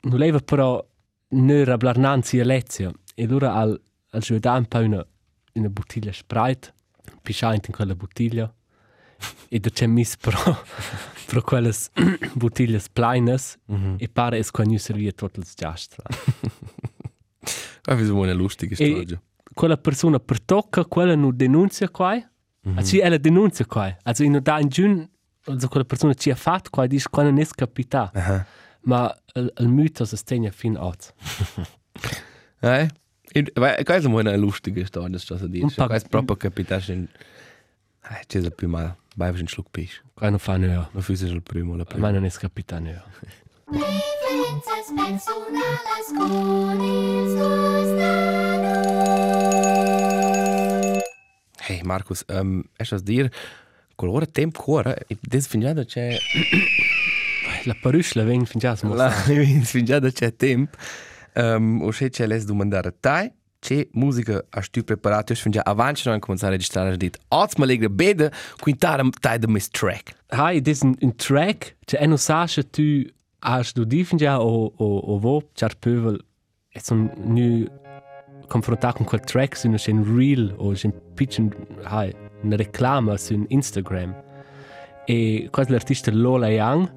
[0.02, 0.86] non leva però
[1.32, 2.90] ne rablarnanzi a lezia.
[3.16, 3.82] E allora al,
[4.12, 5.06] al giudà un po' una,
[5.54, 6.74] una bottiglia Sprite,
[7.22, 8.54] pisciante in quella bottiglia.
[9.50, 10.64] e da c'è mis pro,
[11.26, 11.72] pro quelle
[12.34, 13.58] bottiglie pleines.
[13.98, 16.04] E pare es qua nu servia tutto il giastra.
[17.84, 19.22] Sono una lustige storia.
[19.54, 22.16] quella persona per tocca, quella non denuncia qua.
[22.16, 22.22] Mm
[22.72, 22.78] -hmm.
[22.78, 23.98] Also, ella denuncia qua.
[24.04, 25.10] Also, in da in giun,
[25.46, 28.12] also quella persona ci ha fatto qua, dice qua non è capita.
[28.14, 28.46] Aha.
[28.82, 31.14] Ma il, il mito si stegna fin out.
[32.62, 32.90] Eh?
[33.34, 35.64] In- Weil, quasi ist eine lustige Story, das du dir.
[35.64, 37.08] Un pa- Quasi proprio capitaš in...
[38.10, 38.96] Eh, c'è da più mal.
[39.16, 40.02] Vai un schluck pisch.
[40.16, 40.90] Qua non fa neo.
[40.94, 42.12] Non fai il primo, la Ma prima.
[42.12, 43.04] non è capita neo.
[43.66, 47.28] Preferences personales con il
[50.10, 51.02] sostano.
[51.68, 53.30] Hey, Markus, ähm, hast du das dir...
[53.96, 56.18] Colore tempo cuore, das finde ich da c'è...
[57.66, 60.78] La parusla veng fin già La, finde ich da c'è tempo.
[61.40, 63.32] Ähm, o se c'è les domandare a te,
[63.62, 67.56] c'è musica hast tu preparato, ich finde ja avanti non cominciare a registrare, dit, als
[67.56, 70.16] mal legre bede, quintare te da mis track.
[70.28, 73.06] Hai, dis un, un track, cioè eno sasha tu
[73.40, 76.20] hast du di fin già o, o, o vo, char pövel,
[76.74, 77.66] e son nu
[78.48, 84.14] confrontato con quel track su un reel o un pitchen, hai, una reclama su Instagram.
[85.06, 86.92] E quasi l'artista Lola Young,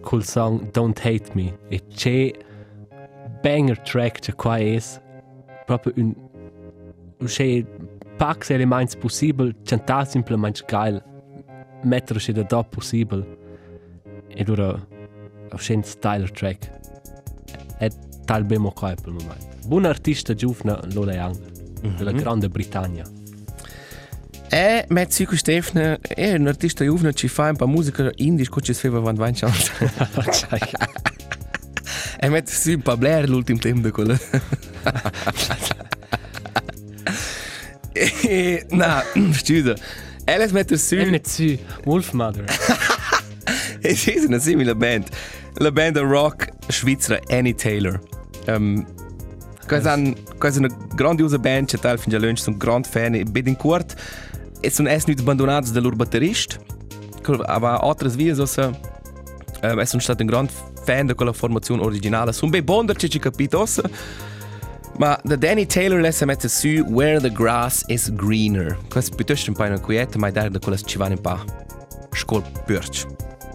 [0.00, 2.32] col song Don't Hate Me, e c'è
[3.40, 5.00] banger track c'è qua es,
[5.64, 6.14] proprio un,
[7.24, 7.64] c'è
[8.16, 11.02] pax elements possible, c'è simplemente geil.
[11.82, 13.38] metterci da da possibile.
[14.28, 14.78] E allora
[15.50, 16.70] auf schön styler track.
[17.78, 17.90] E
[18.24, 19.46] tal bemo qua per il momento.
[19.66, 21.38] Buon artista giovane Lola Young,
[21.96, 23.04] della Grande Britannia.
[24.52, 28.60] E met Zico Stefne, e un artista juvne ci fa un pa musica indie, co
[28.60, 29.54] ci sfeva van 20 anni.
[32.22, 34.18] E met si un pa blair l'ultim tempo de quella.
[37.94, 39.02] e, na,
[39.32, 39.74] scusa.
[40.26, 42.44] Alice mette su, E nicht zu, Wolfmother.
[43.80, 45.08] e si è una simile band.
[45.54, 48.00] La band rock svizzera Annie Taylor.
[48.46, 48.86] Um,
[49.66, 53.56] Questa è una grandiosa band, c'è tal fin già lunch, sono grand fan, e bedin
[53.56, 53.94] kurt,
[54.60, 56.58] e sono es nicht abbandonados del batterist,
[57.46, 58.76] aber altres vias, also,
[59.62, 60.50] um, es sono stato un grand
[60.84, 63.66] fan de quella formazione originale, sono bei bonder, c'è ci capito,
[64.98, 68.76] ma da Danny Taylor lesse mette su Where the Grass is Greener.
[68.88, 71.38] Questo è piuttosto un po' una quieta, ma è da quella ci vanno un po'
[72.12, 73.06] scol pörch.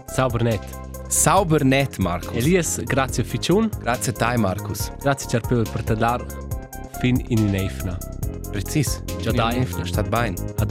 [0.06, 0.62] Sauber net.
[1.08, 2.36] Sauber net, Markus.
[2.36, 3.70] Elias, grazie Ficiun.
[3.80, 4.90] Grazie a te, Markus.
[5.00, 6.45] Grazie Cerpel per te dar
[7.00, 7.98] fin in un'eifna.
[8.52, 9.02] Precis.
[9.20, 9.66] Ja, dai.
[9.84, 10.34] Stat bene.
[10.58, 10.66] A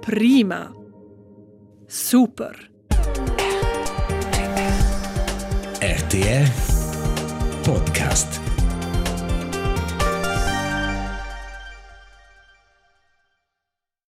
[0.00, 0.74] Prima.
[1.86, 2.69] Super.